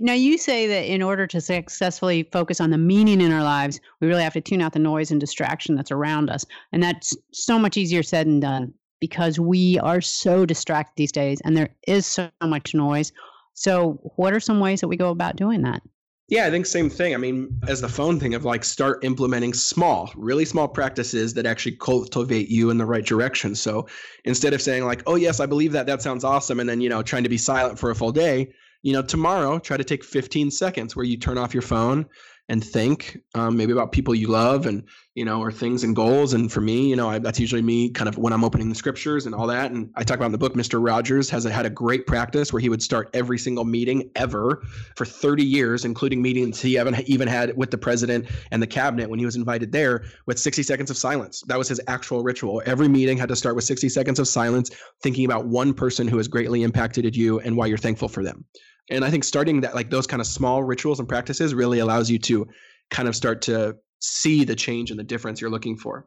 Now, 0.00 0.14
you 0.14 0.38
say 0.38 0.66
that 0.66 0.92
in 0.92 1.02
order 1.02 1.26
to 1.28 1.40
successfully 1.40 2.28
focus 2.32 2.60
on 2.60 2.70
the 2.70 2.78
meaning 2.78 3.20
in 3.20 3.32
our 3.32 3.44
lives, 3.44 3.80
we 4.00 4.08
really 4.08 4.24
have 4.24 4.32
to 4.32 4.40
tune 4.40 4.60
out 4.60 4.72
the 4.72 4.80
noise 4.80 5.12
and 5.12 5.20
distraction 5.20 5.76
that's 5.76 5.92
around 5.92 6.30
us. 6.30 6.44
And 6.72 6.82
that's 6.82 7.16
so 7.32 7.60
much 7.60 7.76
easier 7.76 8.02
said 8.02 8.26
than 8.26 8.40
done 8.40 8.74
because 9.00 9.38
we 9.38 9.78
are 9.80 10.00
so 10.00 10.46
distracted 10.46 10.94
these 10.96 11.12
days 11.12 11.40
and 11.44 11.56
there 11.56 11.70
is 11.86 12.06
so 12.06 12.30
much 12.42 12.74
noise. 12.74 13.12
So, 13.54 14.00
what 14.16 14.32
are 14.32 14.40
some 14.40 14.60
ways 14.60 14.80
that 14.80 14.88
we 14.88 14.96
go 14.96 15.10
about 15.10 15.36
doing 15.36 15.62
that? 15.62 15.82
Yeah, 16.28 16.46
I 16.46 16.50
think 16.50 16.64
same 16.64 16.88
thing. 16.88 17.14
I 17.14 17.18
mean, 17.18 17.60
as 17.68 17.82
the 17.82 17.88
phone 17.88 18.18
thing 18.18 18.34
of 18.34 18.44
like 18.44 18.64
start 18.64 19.04
implementing 19.04 19.52
small, 19.52 20.10
really 20.16 20.46
small 20.46 20.66
practices 20.66 21.34
that 21.34 21.44
actually 21.44 21.76
cultivate 21.76 22.48
you 22.48 22.70
in 22.70 22.78
the 22.78 22.86
right 22.86 23.04
direction. 23.04 23.54
So 23.54 23.86
instead 24.24 24.54
of 24.54 24.62
saying 24.62 24.84
like, 24.84 25.02
"Oh 25.06 25.16
yes, 25.16 25.38
I 25.38 25.46
believe 25.46 25.72
that. 25.72 25.86
That 25.86 26.00
sounds 26.00 26.24
awesome," 26.24 26.60
and 26.60 26.68
then 26.68 26.80
you 26.80 26.88
know 26.88 27.02
trying 27.02 27.24
to 27.24 27.28
be 27.28 27.36
silent 27.36 27.78
for 27.78 27.90
a 27.90 27.94
full 27.94 28.10
day, 28.10 28.48
you 28.84 28.92
know, 28.92 29.02
tomorrow 29.02 29.58
try 29.58 29.76
to 29.78 29.82
take 29.82 30.04
15 30.04 30.50
seconds 30.50 30.94
where 30.94 31.06
you 31.06 31.16
turn 31.16 31.38
off 31.38 31.54
your 31.54 31.62
phone 31.62 32.06
and 32.48 32.62
think 32.62 33.18
um, 33.34 33.56
maybe 33.56 33.72
about 33.72 33.92
people 33.92 34.14
you 34.14 34.28
love 34.28 34.66
and 34.66 34.84
you 35.14 35.24
know 35.24 35.40
or 35.40 35.50
things 35.50 35.84
and 35.84 35.96
goals. 35.96 36.34
And 36.34 36.52
for 36.52 36.60
me 36.60 36.88
you 36.88 36.96
know 36.96 37.08
I, 37.08 37.18
that's 37.18 37.40
usually 37.40 37.62
me 37.62 37.90
kind 37.90 38.08
of 38.08 38.18
when 38.18 38.32
i'm 38.32 38.44
opening 38.44 38.68
the 38.68 38.74
scriptures 38.74 39.26
and 39.26 39.34
all 39.34 39.46
that. 39.46 39.70
And 39.70 39.90
i 39.96 40.02
talk 40.02 40.16
about 40.16 40.26
in 40.26 40.32
the 40.32 40.38
book 40.38 40.54
mr 40.54 40.84
rogers 40.84 41.30
has 41.30 41.44
had 41.44 41.66
a 41.66 41.70
great 41.70 42.06
practice 42.06 42.52
where 42.52 42.60
he 42.60 42.68
would 42.68 42.82
start 42.82 43.10
every 43.14 43.38
single 43.38 43.64
meeting 43.64 44.10
ever 44.16 44.62
for 44.96 45.04
30 45.04 45.44
years 45.44 45.84
including 45.84 46.20
meetings 46.20 46.60
he 46.60 46.74
haven't 46.74 47.00
even 47.08 47.28
had 47.28 47.56
with 47.56 47.70
the 47.70 47.78
president 47.78 48.28
and 48.50 48.62
the 48.62 48.66
cabinet 48.66 49.08
when 49.08 49.18
he 49.18 49.24
was 49.24 49.36
invited 49.36 49.72
there 49.72 50.04
with 50.26 50.38
60 50.38 50.62
seconds 50.62 50.90
of 50.90 50.96
silence. 50.96 51.42
That 51.46 51.58
was 51.58 51.68
his 51.68 51.80
actual 51.88 52.22
ritual. 52.22 52.62
Every 52.66 52.88
meeting 52.88 53.16
had 53.18 53.28
to 53.28 53.36
start 53.36 53.54
with 53.54 53.64
60 53.64 53.88
seconds 53.88 54.18
of 54.18 54.28
silence 54.28 54.70
thinking 55.02 55.24
about 55.24 55.46
one 55.46 55.72
person 55.72 56.08
who 56.08 56.16
has 56.18 56.28
greatly 56.28 56.62
impacted 56.62 57.14
you 57.16 57.40
and 57.40 57.56
why 57.56 57.66
you're 57.66 57.78
thankful 57.78 58.08
for 58.08 58.22
them 58.22 58.44
and 58.90 59.04
i 59.04 59.10
think 59.10 59.24
starting 59.24 59.60
that 59.60 59.74
like 59.74 59.90
those 59.90 60.06
kind 60.06 60.20
of 60.20 60.26
small 60.26 60.62
rituals 60.62 60.98
and 60.98 61.08
practices 61.08 61.54
really 61.54 61.78
allows 61.78 62.10
you 62.10 62.18
to 62.18 62.46
kind 62.90 63.08
of 63.08 63.16
start 63.16 63.42
to 63.42 63.76
see 64.04 64.44
the 64.44 64.54
change 64.54 64.90
and 64.90 64.98
the 64.98 65.04
difference 65.04 65.40
you're 65.40 65.50
looking 65.50 65.76
for. 65.76 66.06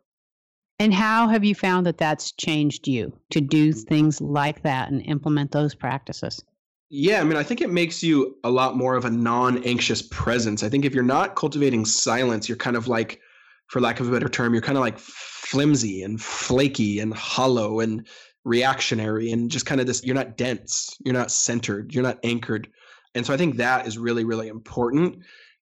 And 0.79 0.93
how 0.93 1.27
have 1.27 1.43
you 1.43 1.55
found 1.55 1.87
that 1.87 1.97
that's 1.97 2.31
changed 2.33 2.87
you 2.87 3.11
to 3.31 3.41
do 3.41 3.71
mm-hmm. 3.71 3.81
things 3.81 4.21
like 4.21 4.61
that 4.61 4.91
and 4.91 5.01
implement 5.05 5.51
those 5.51 5.73
practices? 5.73 6.43
Yeah, 6.89 7.19
I 7.19 7.23
mean, 7.23 7.35
I 7.35 7.43
think 7.43 7.61
it 7.61 7.71
makes 7.71 8.01
you 8.01 8.37
a 8.43 8.49
lot 8.49 8.77
more 8.77 8.95
of 8.95 9.03
a 9.03 9.09
non 9.09 9.63
anxious 9.63 10.01
presence. 10.03 10.63
I 10.63 10.69
think 10.69 10.85
if 10.85 10.93
you're 10.93 11.03
not 11.03 11.35
cultivating 11.35 11.83
silence, 11.83 12.47
you're 12.47 12.57
kind 12.57 12.77
of 12.77 12.87
like, 12.87 13.19
for 13.67 13.81
lack 13.81 13.99
of 13.99 14.07
a 14.07 14.11
better 14.11 14.29
term, 14.29 14.53
you're 14.53 14.61
kind 14.61 14.77
of 14.77 14.83
like 14.83 14.97
flimsy 14.97 16.03
and 16.03 16.21
flaky 16.21 16.99
and 16.99 17.13
hollow 17.13 17.81
and 17.81 18.07
reactionary 18.47 19.31
and 19.31 19.51
just 19.51 19.65
kind 19.65 19.81
of 19.81 19.87
this 19.87 20.03
you're 20.05 20.15
not 20.15 20.37
dense 20.37 20.97
you're 21.03 21.13
not 21.13 21.31
centered 21.31 21.93
you're 21.93 22.03
not 22.03 22.19
anchored. 22.23 22.69
And 23.13 23.25
so 23.25 23.33
i 23.33 23.37
think 23.37 23.57
that 23.57 23.85
is 23.85 23.97
really 23.97 24.23
really 24.23 24.47
important. 24.47 25.19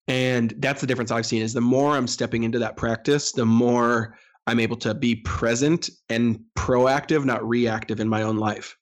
And 0.08 0.54
that's 0.60 0.82
the 0.82 0.88
difference 0.88 1.10
i've 1.10 1.26
seen 1.26 1.42
is 1.42 1.54
the 1.54 1.62
more 1.62 1.98
i'm 1.98 2.08
stepping 2.08 2.44
into 2.44 2.60
that 2.60 2.78
practice 2.78 3.32
the 3.32 3.46
more 3.46 4.18
i'm 4.46 4.60
able 4.60 4.78
to 4.78 4.94
be 4.94 5.16
present 5.16 5.90
and 6.10 6.40
proactive 6.56 7.26
not 7.26 7.48
reactive 7.48 8.00
in 8.00 8.08
my 8.08 8.22
own 8.22 8.38
life 8.38 8.78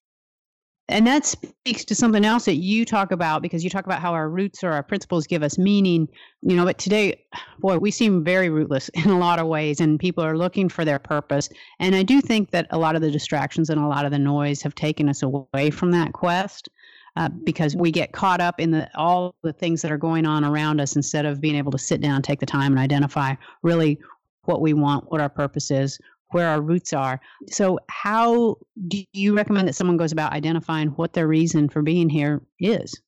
And 0.89 1.07
that 1.07 1.25
speaks 1.25 1.85
to 1.85 1.95
something 1.95 2.25
else 2.25 2.43
that 2.45 2.57
you 2.57 2.83
talk 2.83 3.13
about 3.13 3.41
because 3.41 3.63
you 3.63 3.69
talk 3.69 3.85
about 3.85 4.01
how 4.01 4.13
our 4.13 4.29
roots 4.29 4.63
or 4.63 4.71
our 4.71 4.83
principles 4.83 5.25
give 5.25 5.41
us 5.41 5.57
meaning. 5.57 6.09
You 6.41 6.57
know, 6.57 6.65
but 6.65 6.77
today, 6.77 7.23
boy, 7.59 7.77
we 7.77 7.89
seem 7.89 8.23
very 8.23 8.49
rootless 8.49 8.89
in 8.93 9.09
a 9.09 9.17
lot 9.17 9.39
of 9.39 9.47
ways, 9.47 9.79
and 9.79 9.99
people 9.99 10.23
are 10.23 10.37
looking 10.37 10.67
for 10.67 10.83
their 10.83 10.99
purpose. 10.99 11.47
And 11.79 11.95
I 11.95 12.03
do 12.03 12.19
think 12.19 12.51
that 12.51 12.67
a 12.71 12.77
lot 12.77 12.95
of 12.95 13.01
the 13.01 13.11
distractions 13.11 13.69
and 13.69 13.79
a 13.79 13.87
lot 13.87 14.05
of 14.05 14.11
the 14.11 14.19
noise 14.19 14.61
have 14.61 14.75
taken 14.75 15.07
us 15.07 15.23
away 15.23 15.69
from 15.69 15.91
that 15.91 16.13
quest. 16.13 16.69
Uh, 17.15 17.29
because 17.43 17.75
we 17.75 17.91
get 17.91 18.11
caught 18.11 18.41
up 18.41 18.59
in 18.59 18.71
the 18.71 18.89
all 18.97 19.35
the 19.43 19.53
things 19.53 19.83
that 19.83 19.91
are 19.91 19.99
going 19.99 20.25
on 20.25 20.43
around 20.43 20.81
us 20.81 20.95
instead 20.95 21.27
of 21.27 21.39
being 21.39 21.55
able 21.55 21.71
to 21.71 21.77
sit 21.77 22.01
down, 22.01 22.23
take 22.23 22.39
the 22.39 22.45
time, 22.45 22.71
and 22.71 22.79
identify 22.79 23.35
really 23.61 23.99
what 24.45 24.61
we 24.61 24.73
want, 24.73 25.11
what 25.11 25.21
our 25.21 25.29
purpose 25.29 25.69
is, 25.69 25.99
where 26.33 26.47
our 26.47 26.61
roots 26.61 26.93
are. 26.93 27.21
So, 27.49 27.79
how 27.89 28.57
do 28.87 29.03
you 29.13 29.35
recommend 29.35 29.67
that 29.67 29.73
someone 29.73 29.97
goes 29.97 30.11
about 30.11 30.33
identifying 30.33 30.89
what 30.89 31.13
their 31.13 31.27
reason 31.27 31.69
for 31.69 31.81
being 31.81 32.09
here 32.09 32.41
is? 32.59 32.99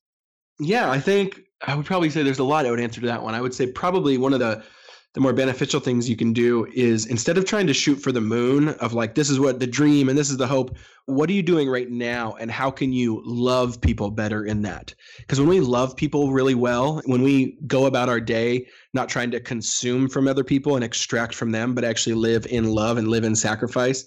Yeah, 0.60 0.90
I 0.90 1.00
think 1.00 1.40
I 1.66 1.74
would 1.74 1.86
probably 1.86 2.10
say 2.10 2.22
there's 2.22 2.38
a 2.38 2.44
lot 2.44 2.66
I 2.66 2.70
would 2.70 2.80
answer 2.80 3.00
to 3.00 3.06
that 3.06 3.22
one. 3.22 3.34
I 3.34 3.40
would 3.40 3.54
say 3.54 3.66
probably 3.66 4.18
one 4.18 4.32
of 4.32 4.40
the 4.40 4.62
the 5.16 5.22
more 5.22 5.32
beneficial 5.32 5.80
things 5.80 6.10
you 6.10 6.14
can 6.14 6.34
do 6.34 6.66
is 6.74 7.06
instead 7.06 7.38
of 7.38 7.46
trying 7.46 7.66
to 7.66 7.72
shoot 7.72 7.96
for 7.96 8.12
the 8.12 8.20
moon 8.20 8.68
of 8.68 8.92
like 8.92 9.14
this 9.14 9.30
is 9.30 9.40
what 9.40 9.58
the 9.58 9.66
dream 9.66 10.10
and 10.10 10.18
this 10.18 10.28
is 10.28 10.36
the 10.36 10.46
hope 10.46 10.76
what 11.06 11.30
are 11.30 11.32
you 11.32 11.42
doing 11.42 11.70
right 11.70 11.90
now 11.90 12.34
and 12.34 12.50
how 12.50 12.70
can 12.70 12.92
you 12.92 13.22
love 13.24 13.80
people 13.80 14.10
better 14.10 14.44
in 14.44 14.60
that? 14.60 14.94
Because 15.16 15.40
when 15.40 15.48
we 15.48 15.60
love 15.60 15.96
people 15.96 16.32
really 16.32 16.54
well 16.54 17.00
when 17.06 17.22
we 17.22 17.56
go 17.66 17.86
about 17.86 18.10
our 18.10 18.20
day 18.20 18.66
not 18.92 19.08
trying 19.08 19.30
to 19.30 19.40
consume 19.40 20.06
from 20.06 20.28
other 20.28 20.44
people 20.44 20.74
and 20.76 20.84
extract 20.84 21.34
from 21.34 21.50
them 21.50 21.74
but 21.74 21.82
actually 21.82 22.14
live 22.14 22.44
in 22.50 22.66
love 22.66 22.98
and 22.98 23.08
live 23.08 23.24
in 23.24 23.34
sacrifice 23.34 24.04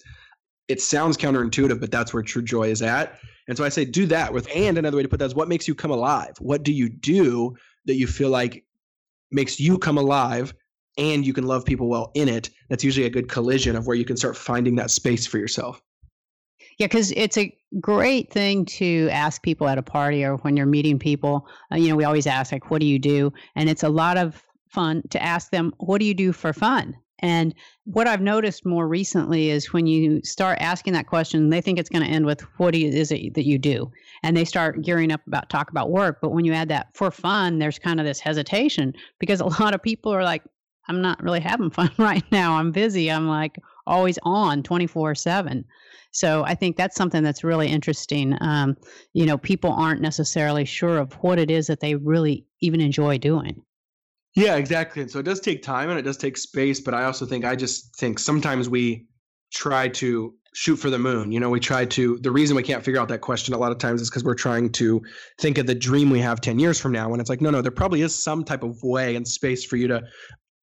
it 0.67 0.79
sounds 0.79 1.17
counterintuitive 1.17 1.79
but 1.79 1.89
that's 1.89 2.13
where 2.13 2.21
true 2.21 2.43
joy 2.43 2.69
is 2.69 2.83
at. 2.83 3.17
And 3.47 3.57
so 3.57 3.63
i 3.63 3.69
say 3.69 3.83
do 3.83 4.05
that 4.05 4.31
with 4.31 4.47
and 4.53 4.77
another 4.77 4.97
way 4.97 5.01
to 5.01 5.09
put 5.09 5.17
that 5.17 5.25
is 5.25 5.33
what 5.33 5.49
makes 5.49 5.67
you 5.67 5.73
come 5.73 5.89
alive? 5.89 6.35
What 6.37 6.61
do 6.61 6.71
you 6.71 6.87
do 6.87 7.55
that 7.85 7.95
you 7.95 8.05
feel 8.05 8.29
like 8.29 8.63
makes 9.31 9.59
you 9.59 9.79
come 9.79 9.97
alive 9.97 10.53
and 10.99 11.25
you 11.25 11.33
can 11.33 11.45
love 11.45 11.65
people 11.65 11.87
well 11.87 12.11
in 12.13 12.27
it, 12.27 12.49
that's 12.69 12.83
usually 12.83 13.07
a 13.07 13.09
good 13.09 13.29
collision 13.29 13.75
of 13.75 13.87
where 13.87 13.95
you 13.95 14.05
can 14.05 14.17
start 14.17 14.37
finding 14.37 14.75
that 14.75 14.91
space 14.91 15.25
for 15.25 15.37
yourself. 15.37 15.81
Yeah, 16.77 16.87
because 16.87 17.11
it's 17.11 17.37
a 17.37 17.55
great 17.79 18.31
thing 18.31 18.65
to 18.65 19.09
ask 19.11 19.41
people 19.41 19.67
at 19.67 19.77
a 19.77 19.81
party 19.81 20.23
or 20.23 20.37
when 20.37 20.55
you're 20.55 20.65
meeting 20.65 20.99
people. 20.99 21.47
Uh, 21.71 21.77
you 21.77 21.89
know, 21.89 21.95
we 21.95 22.03
always 22.03 22.27
ask, 22.27 22.51
like, 22.51 22.69
what 22.69 22.79
do 22.79 22.87
you 22.87 22.99
do? 22.99 23.33
And 23.55 23.69
it's 23.69 23.83
a 23.83 23.89
lot 23.89 24.17
of 24.17 24.41
fun 24.69 25.03
to 25.09 25.21
ask 25.21 25.51
them, 25.51 25.73
what 25.77 25.99
do 25.99 26.05
you 26.05 26.13
do 26.13 26.31
for 26.31 26.53
fun? 26.53 26.95
And 27.21 27.53
what 27.83 28.07
I've 28.07 28.21
noticed 28.21 28.65
more 28.65 28.87
recently 28.87 29.49
is 29.49 29.73
when 29.73 29.87
you 29.87 30.21
start 30.23 30.57
asking 30.61 30.93
that 30.93 31.07
question, 31.07 31.49
they 31.49 31.59
think 31.59 31.79
it's 31.79 31.89
going 31.89 32.05
to 32.05 32.09
end 32.09 32.25
with 32.25 32.41
what 32.59 32.75
is 32.75 33.11
it 33.11 33.33
that 33.33 33.45
you 33.45 33.57
do? 33.57 33.91
And 34.23 34.37
they 34.37 34.45
start 34.45 34.81
gearing 34.81 35.11
up 35.11 35.25
about 35.27 35.49
talk 35.49 35.69
about 35.69 35.91
work. 35.91 36.19
But 36.21 36.31
when 36.31 36.45
you 36.45 36.53
add 36.53 36.69
that 36.69 36.95
for 36.95 37.11
fun, 37.11 37.59
there's 37.59 37.77
kind 37.77 37.99
of 37.99 38.05
this 38.05 38.21
hesitation 38.21 38.93
because 39.19 39.41
a 39.41 39.47
lot 39.61 39.73
of 39.73 39.83
people 39.83 40.13
are 40.13 40.23
like, 40.23 40.43
I'm 40.89 41.01
not 41.01 41.23
really 41.23 41.39
having 41.39 41.69
fun 41.79 41.91
right 41.97 42.29
now. 42.31 42.57
I'm 42.57 42.71
busy. 42.71 43.09
I'm 43.09 43.27
like 43.27 43.57
always 43.87 44.19
on 44.23 44.63
24 44.63 45.15
7. 45.15 45.63
So 46.11 46.43
I 46.43 46.55
think 46.55 46.75
that's 46.75 46.95
something 46.95 47.23
that's 47.23 47.43
really 47.43 47.67
interesting. 47.67 48.35
Um, 48.41 48.75
you 49.13 49.25
know, 49.25 49.37
people 49.37 49.71
aren't 49.71 50.01
necessarily 50.01 50.65
sure 50.65 50.97
of 50.97 51.13
what 51.21 51.37
it 51.37 51.51
is 51.51 51.67
that 51.67 51.79
they 51.79 51.95
really 51.95 52.45
even 52.61 52.81
enjoy 52.81 53.19
doing. 53.19 53.61
Yeah, 54.35 54.55
exactly. 54.55 55.01
And 55.01 55.11
so 55.11 55.19
it 55.19 55.23
does 55.23 55.39
take 55.39 55.61
time 55.61 55.89
and 55.89 55.99
it 55.99 56.03
does 56.03 56.17
take 56.17 56.37
space. 56.37 56.79
But 56.79 56.93
I 56.93 57.03
also 57.03 57.25
think, 57.25 57.45
I 57.45 57.55
just 57.55 57.95
think 57.95 58.19
sometimes 58.19 58.69
we 58.69 59.05
try 59.53 59.87
to 59.87 60.33
shoot 60.53 60.77
for 60.77 60.89
the 60.89 60.99
moon. 60.99 61.31
You 61.31 61.39
know, 61.39 61.49
we 61.49 61.59
try 61.59 61.85
to, 61.85 62.17
the 62.19 62.31
reason 62.31 62.55
we 62.55 62.63
can't 62.63 62.83
figure 62.83 62.99
out 62.99 63.07
that 63.09 63.21
question 63.21 63.53
a 63.53 63.57
lot 63.57 63.71
of 63.71 63.77
times 63.77 64.01
is 64.01 64.09
because 64.09 64.23
we're 64.23 64.35
trying 64.35 64.71
to 64.73 65.01
think 65.39 65.57
of 65.57 65.67
the 65.67 65.75
dream 65.75 66.09
we 66.09 66.19
have 66.19 66.41
10 66.41 66.59
years 66.59 66.79
from 66.79 66.91
now. 66.91 67.11
And 67.11 67.21
it's 67.21 67.29
like, 67.29 67.41
no, 67.41 67.49
no, 67.49 67.61
there 67.61 67.71
probably 67.71 68.01
is 68.01 68.15
some 68.15 68.43
type 68.43 68.63
of 68.63 68.81
way 68.83 69.15
and 69.15 69.27
space 69.27 69.63
for 69.63 69.77
you 69.77 69.87
to 69.87 70.03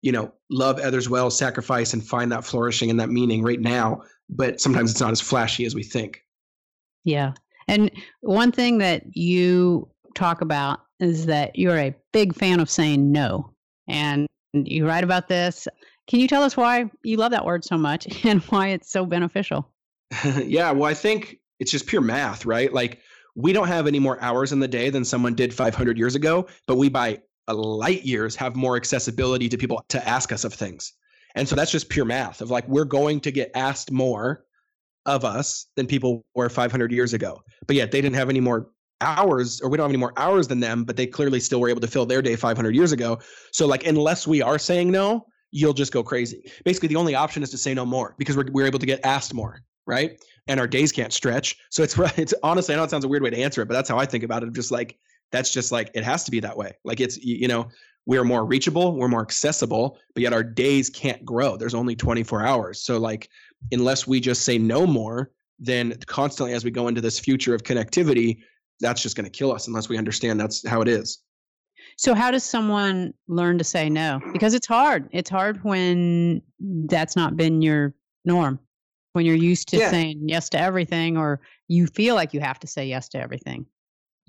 you 0.03 0.13
know, 0.13 0.33
love 0.51 0.79
others 0.79 1.09
well, 1.09 1.31
sacrifice, 1.31 1.93
and 1.93 2.05
find 2.05 2.31
that 2.33 2.45
flourishing 2.45 2.91
and 2.91 3.01
that 3.01 3.11
meaning 3.11 3.43
right 3.43 3.61
now. 3.61 4.03
But 4.29 4.61
sometimes 4.61 4.91
it's 4.91 5.01
not 5.01 5.13
as 5.13 5.21
flashy 5.21 5.65
as 5.65 5.75
we 5.75 5.83
think. 5.83 6.23
Yeah. 7.05 7.33
And 7.67 7.91
one 8.21 8.53
thing 8.53 8.79
that 8.79 9.17
you 9.17 9.89
talk 10.15 10.41
about 10.41 10.81
is 11.01 11.27
that 11.27 11.57
you're 11.57 11.79
a 11.79 11.95
big 12.13 12.35
fan 12.35 12.61
of 12.61 12.69
saying 12.71 13.11
no. 13.13 13.53
And 13.87 14.27
you 14.53 14.87
write 14.87 15.05
about 15.05 15.29
this. 15.29 15.69
Can 16.07 16.21
you 16.21 16.29
tell 16.29 16.43
us 16.43 16.57
why 16.57 16.91
you 17.03 17.17
love 17.17 17.33
that 17.33 17.45
word 17.45 17.65
so 17.65 17.77
much 17.77 18.07
and 18.25 18.43
why 18.45 18.69
it's 18.69 18.91
so 18.91 19.07
beneficial? 19.07 19.71
yeah. 20.45 20.71
Well, 20.71 20.91
I 20.91 20.95
think 20.95 21.39
it's 21.61 21.71
just 21.71 21.87
pure 21.87 22.01
math, 22.01 22.47
right? 22.47 22.73
Like, 22.73 23.01
we 23.35 23.53
don't 23.53 23.69
have 23.69 23.87
any 23.87 24.01
more 24.01 24.21
hours 24.21 24.53
in 24.53 24.59
the 24.59 24.67
day 24.67 24.91
than 24.91 25.05
someone 25.05 25.35
did 25.35 25.55
500 25.55 25.97
years 25.97 26.17
ago, 26.17 26.49
but 26.67 26.77
we 26.77 26.89
buy 26.89 27.21
light 27.55 28.05
years 28.05 28.37
have 28.37 28.57
more 28.57 28.77
accessibility 28.77 29.49
to 29.49 29.59
people 29.59 29.83
to 29.89 30.09
ask 30.09 30.33
us 30.33 30.45
of 30.45 30.55
things. 30.55 30.93
And 31.35 31.49
so 31.49 31.55
that's 31.55 31.71
just 31.71 31.89
pure 31.89 32.05
math 32.05 32.41
of 32.41 32.51
like 32.51 32.67
we're 32.69 32.85
going 32.85 33.21
to 33.21 33.31
get 33.31 33.51
asked 33.55 33.91
more 33.91 34.45
of 35.07 35.25
us 35.25 35.67
than 35.77 35.87
people 35.87 36.25
were 36.35 36.49
500 36.49 36.93
years 36.93 37.15
ago. 37.15 37.43
But 37.67 37.77
yet 37.77 37.91
they 37.91 38.01
didn't 38.01 38.17
have 38.17 38.29
any 38.29 38.41
more 38.41 38.71
hours 39.01 39.61
or 39.61 39.71
we 39.71 39.77
don't 39.77 39.85
have 39.85 39.91
any 39.91 39.99
more 39.99 40.13
hours 40.17 40.49
than 40.49 40.61
them, 40.61 40.85
but 40.85 40.97
they 40.97 41.07
clearly 41.07 41.41
still 41.41 41.61
were 41.61 41.69
able 41.69 41.81
to 41.81 41.87
fill 41.87 42.07
their 42.07 42.23
day 42.23 42.37
500 42.37 42.75
years 42.75 42.93
ago. 42.93 43.19
So 43.53 43.67
like 43.67 43.87
unless 43.87 44.27
we 44.27 44.43
are 44.43 44.59
saying 44.59 44.91
no, 44.91 45.27
you'll 45.51 45.75
just 45.75 45.93
go 45.93 46.03
crazy. 46.03 46.51
Basically 46.65 46.89
the 46.89 46.97
only 46.97 47.15
option 47.15 47.43
is 47.43 47.51
to 47.51 47.59
say 47.59 47.75
no 47.75 47.87
more 47.87 48.15
because 48.19 48.37
we're 48.37 48.51
we're 48.51 48.67
able 48.67 48.79
to 48.79 48.87
get 48.87 49.01
asked 49.05 49.33
more, 49.33 49.63
right? 49.87 50.23
And 50.47 50.59
our 50.61 50.67
days 50.67 50.93
can't 50.93 51.13
stretch. 51.13 51.57
So 51.71 51.83
it's 51.83 51.97
it's 52.19 52.35
honestly 52.43 52.75
I 52.75 52.79
know 52.79 52.85
it 52.85 52.91
sounds 52.91 53.05
a 53.05 53.09
weird 53.09 53.23
way 53.23 53.31
to 53.31 53.39
answer 53.39 53.63
it, 53.63 53.67
but 53.67 53.75
that's 53.75 53.89
how 53.89 53.99
I 53.99 54.07
think 54.07 54.25
about 54.25 54.43
it. 54.43 54.53
Just 54.53 54.71
like 54.71 54.99
that's 55.33 55.53
just 55.53 55.73
like 55.73 55.91
it 55.95 56.05
has 56.05 56.25
to 56.25 56.31
be 56.31 56.41
that 56.41 56.57
way. 56.57 56.73
Like 56.85 57.01
it's 57.01 57.17
you 57.19 57.49
know 57.49 57.69
we're 58.07 58.25
more 58.25 58.47
reachable 58.47 58.97
we're 58.97 59.09
more 59.09 59.21
accessible 59.21 59.99
but 60.15 60.23
yet 60.23 60.33
our 60.33 60.43
days 60.43 60.89
can't 60.89 61.25
grow. 61.25 61.57
There's 61.57 61.75
only 61.75 61.95
24 61.95 62.47
hours. 62.47 62.83
So 62.83 62.99
like 62.99 63.29
unless 63.73 64.07
we 64.07 64.21
just 64.21 64.43
say 64.43 64.59
no 64.59 64.87
more 64.87 65.31
then 65.59 65.93
constantly 66.07 66.55
as 66.55 66.65
we 66.65 66.71
go 66.71 66.89
into 66.89 67.01
this 67.01 67.19
future 67.19 67.55
of 67.55 67.63
connectivity 67.65 68.39
that's 68.81 69.03
just 69.03 69.17
going 69.17 69.25
to 69.25 69.31
kill 69.31 69.53
us 69.53 69.67
unless 69.67 69.89
we 69.89 69.99
understand 69.99 70.41
that's 70.41 70.67
how 70.67 70.81
it 70.81 70.89
is. 70.89 71.19
So 71.97 72.15
how 72.15 72.31
does 72.31 72.45
someone 72.45 73.13
learn 73.27 73.59
to 73.59 73.65
say 73.65 73.91
no? 73.91 74.21
Because 74.33 74.55
it's 74.55 74.67
hard. 74.67 75.09
It's 75.11 75.31
hard 75.31 75.63
when 75.65 76.43
that's 76.61 77.17
not 77.17 77.37
been 77.37 77.61
your 77.61 77.95
norm. 78.25 78.61
When 79.15 79.27
you're 79.27 79.35
used 79.35 79.69
to 79.69 79.79
yeah. 79.79 79.91
saying 79.91 80.21
yes 80.29 80.49
to 80.51 80.61
everything 80.61 81.17
or 81.17 81.41
you 81.67 81.87
feel 81.89 82.15
like 82.15 82.33
you 82.33 82.41
have 82.41 82.61
to 82.61 82.67
say 82.67 82.87
yes 82.87 83.09
to 83.11 83.19
everything 83.19 83.67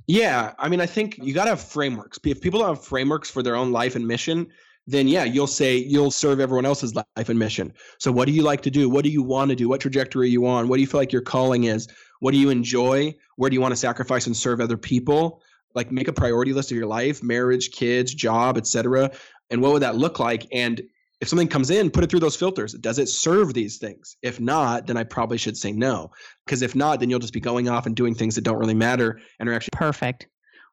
yeah, 0.10 0.54
I 0.58 0.69
mean, 0.69 0.82
I 0.82 0.88
think 0.88 1.19
you 1.19 1.36
got 1.36 1.43
to 1.43 1.52
have 1.52 1.62
frameworks. 1.62 2.17
If 2.26 2.41
people 2.41 2.62
don't 2.62 2.69
have 2.69 2.84
frameworks 2.84 3.30
for 3.30 3.43
their 3.43 3.56
own 3.56 3.72
life 3.72 3.95
and 3.95 4.08
mission, 4.08 4.48
then 4.88 5.08
yeah, 5.08 5.24
you'll 5.24 5.45
say 5.45 5.78
you'll 5.78 6.10
serve 6.10 6.39
everyone 6.39 6.65
else's 6.65 6.95
life 6.95 7.30
and 7.30 7.38
mission. 7.38 7.72
So, 8.00 8.12
what 8.12 8.26
do 8.26 8.32
you 8.32 8.41
like 8.41 8.62
to 8.62 8.72
do? 8.72 8.89
What 8.89 9.04
do 9.04 9.12
you 9.12 9.22
want 9.22 9.50
to 9.50 9.56
do? 9.56 9.69
What 9.69 9.82
trajectory 9.82 10.26
are 10.26 10.32
you 10.32 10.48
on? 10.48 10.67
What 10.67 10.78
do 10.78 10.82
you 10.82 10.88
feel 10.88 11.00
like 11.00 11.13
your 11.13 11.22
calling 11.22 11.65
is? 11.65 11.88
What 12.22 12.32
do 12.32 12.39
you 12.39 12.50
enjoy? 12.50 13.13
Where 13.36 13.52
do 13.52 13.54
you 13.54 13.62
want 13.62 13.72
to 13.72 13.76
sacrifice 13.76 14.26
and 14.26 14.36
serve 14.36 14.62
other 14.62 14.78
people? 14.78 15.43
Like, 15.76 15.91
make 15.91 16.08
a 16.08 16.13
priority 16.13 16.54
list 16.54 16.72
of 16.72 16.78
your 16.78 16.88
life, 16.88 17.22
marriage, 17.22 17.69
kids, 17.69 18.12
job, 18.12 18.58
etc. 18.58 19.12
And 19.52 19.62
what 19.62 19.74
would 19.74 19.84
that 19.84 19.95
look 19.95 20.17
like? 20.17 20.48
And 20.52 20.82
if 21.21 21.27
something 21.27 21.47
comes 21.47 21.69
in, 21.69 21.89
put 21.89 22.03
it 22.03 22.10
through 22.10 22.21
those 22.21 22.36
filters. 22.36 22.73
Does 22.73 22.97
it 22.97 23.10
serve 23.10 23.53
these 23.53 23.77
things? 23.77 24.15
If 24.21 24.39
not, 24.39 24.88
then 24.88 24.97
I 24.97 25.03
probably 25.03 25.38
should 25.38 25.58
say 25.58 25.71
no. 25.71 26.12
Because 26.45 26.62
if 26.62 26.75
not, 26.75 26.99
then 26.99 27.10
you'll 27.10 27.19
just 27.19 27.34
be 27.34 27.41
going 27.41 27.67
off 27.67 27.86
and 27.86 27.95
doing 27.95 28.15
things 28.15 28.36
that 28.36 28.43
don't 28.43 28.58
really 28.58 28.73
matter 28.73 29.19
and 29.39 29.49
are 29.49 29.53
actually 29.53 29.71
perfect. 29.73 30.27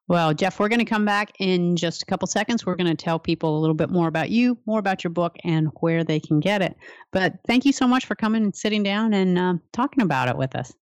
Well, 0.09 0.33
Jeff, 0.35 0.61
we're 0.61 0.69
going 0.69 0.79
to 0.79 0.85
come 0.85 1.05
back 1.05 1.33
in 1.41 1.75
just 1.75 2.03
a 2.03 2.07
couple 2.07 2.29
seconds. 2.29 2.65
We're 2.65 2.77
going 2.77 2.95
to 2.95 2.95
tell 2.95 3.19
people 3.19 3.59
a 3.59 3.61
little 3.61 3.75
bit 3.75 3.91
more 3.91 4.07
about 4.07 4.31
you, 4.31 4.57
more 4.65 4.79
about 4.79 5.03
your 5.03 5.11
book, 5.11 5.35
and 5.43 5.69
where 5.81 6.05
they 6.05 6.21
can 6.21 6.39
get 6.39 6.63
it. 6.63 6.77
But 7.11 7.35
thank 7.49 7.65
you 7.65 7.73
so 7.73 7.89
much 7.89 8.07
for 8.07 8.15
coming 8.15 8.45
and 8.45 8.55
sitting 8.55 8.85
down 8.85 9.15
and 9.15 9.37
uh, 9.37 9.55
talking 9.73 10.03
about 10.03 10.29
it 10.29 10.37
with 10.37 10.55
us. 10.55 10.73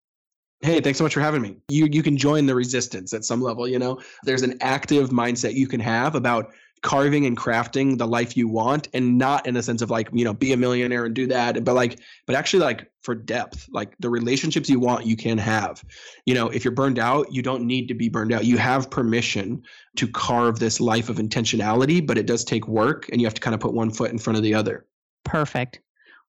Hey, 0.61 0.79
thanks 0.79 0.99
so 0.99 1.03
much 1.03 1.13
for 1.13 1.21
having 1.21 1.41
me. 1.41 1.57
You 1.69 1.87
you 1.91 2.01
can 2.01 2.17
join 2.17 2.45
the 2.45 2.55
resistance 2.55 3.13
at 3.13 3.25
some 3.25 3.41
level, 3.41 3.67
you 3.67 3.77
know. 3.77 3.99
There's 4.23 4.41
an 4.41 4.57
active 4.61 5.09
mindset 5.09 5.53
you 5.53 5.67
can 5.67 5.79
have 5.79 6.15
about 6.15 6.53
carving 6.81 7.25
and 7.25 7.37
crafting 7.37 7.97
the 7.97 8.07
life 8.07 8.37
you 8.37 8.47
want 8.47 8.87
and 8.93 9.17
not 9.17 9.47
in 9.47 9.55
a 9.55 9.63
sense 9.63 9.81
of 9.81 9.89
like 9.89 10.07
you 10.11 10.23
know 10.23 10.33
be 10.33 10.53
a 10.53 10.57
millionaire 10.57 11.05
and 11.05 11.15
do 11.15 11.25
that 11.25 11.63
but 11.63 11.73
like 11.73 11.99
but 12.25 12.35
actually 12.35 12.61
like 12.61 12.91
for 13.01 13.15
depth 13.15 13.67
like 13.71 13.95
the 13.99 14.09
relationships 14.09 14.69
you 14.69 14.79
want 14.79 15.05
you 15.05 15.15
can 15.15 15.37
have. 15.37 15.83
You 16.25 16.35
know 16.35 16.49
if 16.49 16.63
you're 16.63 16.73
burned 16.73 16.99
out 16.99 17.31
you 17.31 17.41
don't 17.41 17.65
need 17.65 17.87
to 17.87 17.93
be 17.93 18.09
burned 18.09 18.33
out. 18.33 18.45
You 18.45 18.57
have 18.57 18.89
permission 18.89 19.63
to 19.95 20.07
carve 20.07 20.59
this 20.59 20.79
life 20.79 21.09
of 21.09 21.17
intentionality 21.17 22.05
but 22.05 22.17
it 22.17 22.25
does 22.25 22.43
take 22.43 22.67
work 22.67 23.09
and 23.09 23.21
you 23.21 23.27
have 23.27 23.33
to 23.35 23.41
kind 23.41 23.53
of 23.53 23.59
put 23.59 23.73
one 23.73 23.91
foot 23.91 24.11
in 24.11 24.17
front 24.17 24.37
of 24.37 24.43
the 24.43 24.53
other. 24.53 24.85
Perfect 25.23 25.79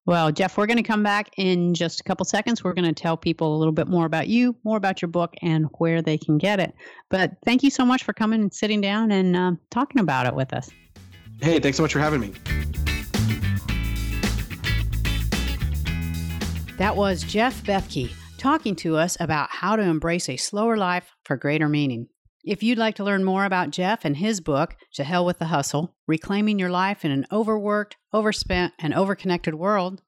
well, 0.07 0.31
Jeff, 0.31 0.57
we're 0.57 0.67
going 0.67 0.77
to 0.77 0.83
come 0.83 1.03
back 1.03 1.29
in 1.35 1.73
just 1.73 1.99
a 1.99 2.03
couple 2.03 2.25
seconds. 2.25 2.63
We're 2.63 2.73
going 2.73 2.87
to 2.87 2.93
tell 2.93 3.17
people 3.17 3.53
a 3.53 3.57
little 3.57 3.73
bit 3.73 3.89
more 3.89 4.05
about 4.05 4.29
you, 4.29 4.55
more 4.63 4.77
about 4.77 5.01
your 5.01 5.09
book, 5.09 5.33
and 5.41 5.65
where 5.79 6.01
they 6.01 6.17
can 6.17 6.37
get 6.37 6.61
it. 6.61 6.73
But 7.09 7.33
thank 7.43 7.61
you 7.61 7.69
so 7.69 7.85
much 7.85 8.05
for 8.05 8.13
coming 8.13 8.39
and 8.39 8.53
sitting 8.53 8.79
down 8.79 9.11
and 9.11 9.35
uh, 9.35 9.51
talking 9.69 9.99
about 9.99 10.25
it 10.25 10.33
with 10.33 10.53
us. 10.53 10.69
Hey, 11.41 11.59
thanks 11.59 11.75
so 11.75 11.83
much 11.83 11.91
for 11.91 11.99
having 11.99 12.21
me. 12.21 12.31
That 16.77 16.95
was 16.95 17.23
Jeff 17.23 17.61
Bethke 17.63 18.09
talking 18.37 18.77
to 18.77 18.95
us 18.95 19.17
about 19.19 19.49
how 19.49 19.75
to 19.75 19.81
embrace 19.81 20.29
a 20.29 20.37
slower 20.37 20.77
life 20.77 21.11
for 21.25 21.35
greater 21.35 21.67
meaning. 21.67 22.07
If 22.47 22.63
you'd 22.63 22.77
like 22.77 22.95
to 22.95 23.03
learn 23.03 23.25
more 23.25 23.43
about 23.43 23.71
Jeff 23.71 24.05
and 24.05 24.15
his 24.15 24.39
book, 24.39 24.77
To 24.93 25.03
Hell 25.03 25.25
with 25.25 25.37
the 25.37 25.47
Hustle 25.47 25.97
Reclaiming 26.07 26.57
Your 26.57 26.69
Life 26.69 27.03
in 27.03 27.11
an 27.11 27.25
Overworked, 27.29 27.97
Overspent, 28.13 28.71
and 28.79 28.93
Overconnected 28.93 29.55
World, 29.55 30.01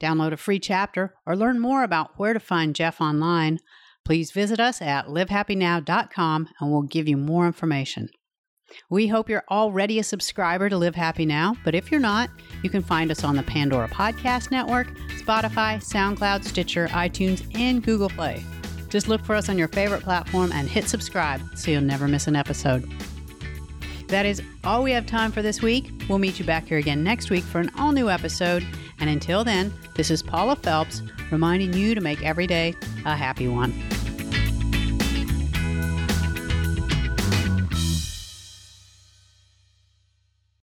download 0.00 0.30
a 0.30 0.36
free 0.36 0.60
chapter, 0.60 1.16
or 1.26 1.34
learn 1.34 1.58
more 1.58 1.82
about 1.82 2.16
where 2.16 2.32
to 2.32 2.38
find 2.38 2.76
Jeff 2.76 3.00
online, 3.00 3.58
please 4.04 4.30
visit 4.30 4.60
us 4.60 4.80
at 4.80 5.08
livehappynow.com 5.08 6.48
and 6.60 6.70
we'll 6.70 6.82
give 6.82 7.08
you 7.08 7.16
more 7.16 7.44
information. 7.44 8.08
We 8.88 9.08
hope 9.08 9.28
you're 9.28 9.42
already 9.50 9.98
a 9.98 10.04
subscriber 10.04 10.68
to 10.68 10.76
Live 10.76 10.94
Happy 10.94 11.26
Now, 11.26 11.56
but 11.64 11.74
if 11.74 11.90
you're 11.90 11.98
not, 11.98 12.30
you 12.62 12.70
can 12.70 12.84
find 12.84 13.10
us 13.10 13.24
on 13.24 13.34
the 13.34 13.42
Pandora 13.42 13.88
Podcast 13.88 14.52
Network, 14.52 14.86
Spotify, 15.18 15.82
SoundCloud, 15.82 16.44
Stitcher, 16.44 16.86
iTunes, 16.86 17.44
and 17.58 17.82
Google 17.82 18.10
Play. 18.10 18.44
Just 18.90 19.08
look 19.08 19.24
for 19.24 19.34
us 19.34 19.48
on 19.48 19.56
your 19.56 19.68
favorite 19.68 20.02
platform 20.02 20.52
and 20.52 20.68
hit 20.68 20.88
subscribe 20.88 21.40
so 21.54 21.70
you'll 21.70 21.80
never 21.80 22.06
miss 22.08 22.26
an 22.26 22.36
episode. 22.36 22.90
That 24.08 24.26
is 24.26 24.42
all 24.64 24.82
we 24.82 24.90
have 24.90 25.06
time 25.06 25.30
for 25.30 25.40
this 25.40 25.62
week. 25.62 25.90
We'll 26.08 26.18
meet 26.18 26.40
you 26.40 26.44
back 26.44 26.66
here 26.66 26.78
again 26.78 27.04
next 27.04 27.30
week 27.30 27.44
for 27.44 27.60
an 27.60 27.70
all 27.78 27.92
new 27.92 28.10
episode. 28.10 28.66
And 28.98 29.08
until 29.08 29.44
then, 29.44 29.72
this 29.94 30.10
is 30.10 30.22
Paula 30.22 30.56
Felps 30.56 31.08
reminding 31.30 31.72
you 31.74 31.94
to 31.94 32.00
make 32.00 32.22
every 32.24 32.48
day 32.48 32.74
a 33.06 33.14
happy 33.14 33.46
one. 33.46 33.72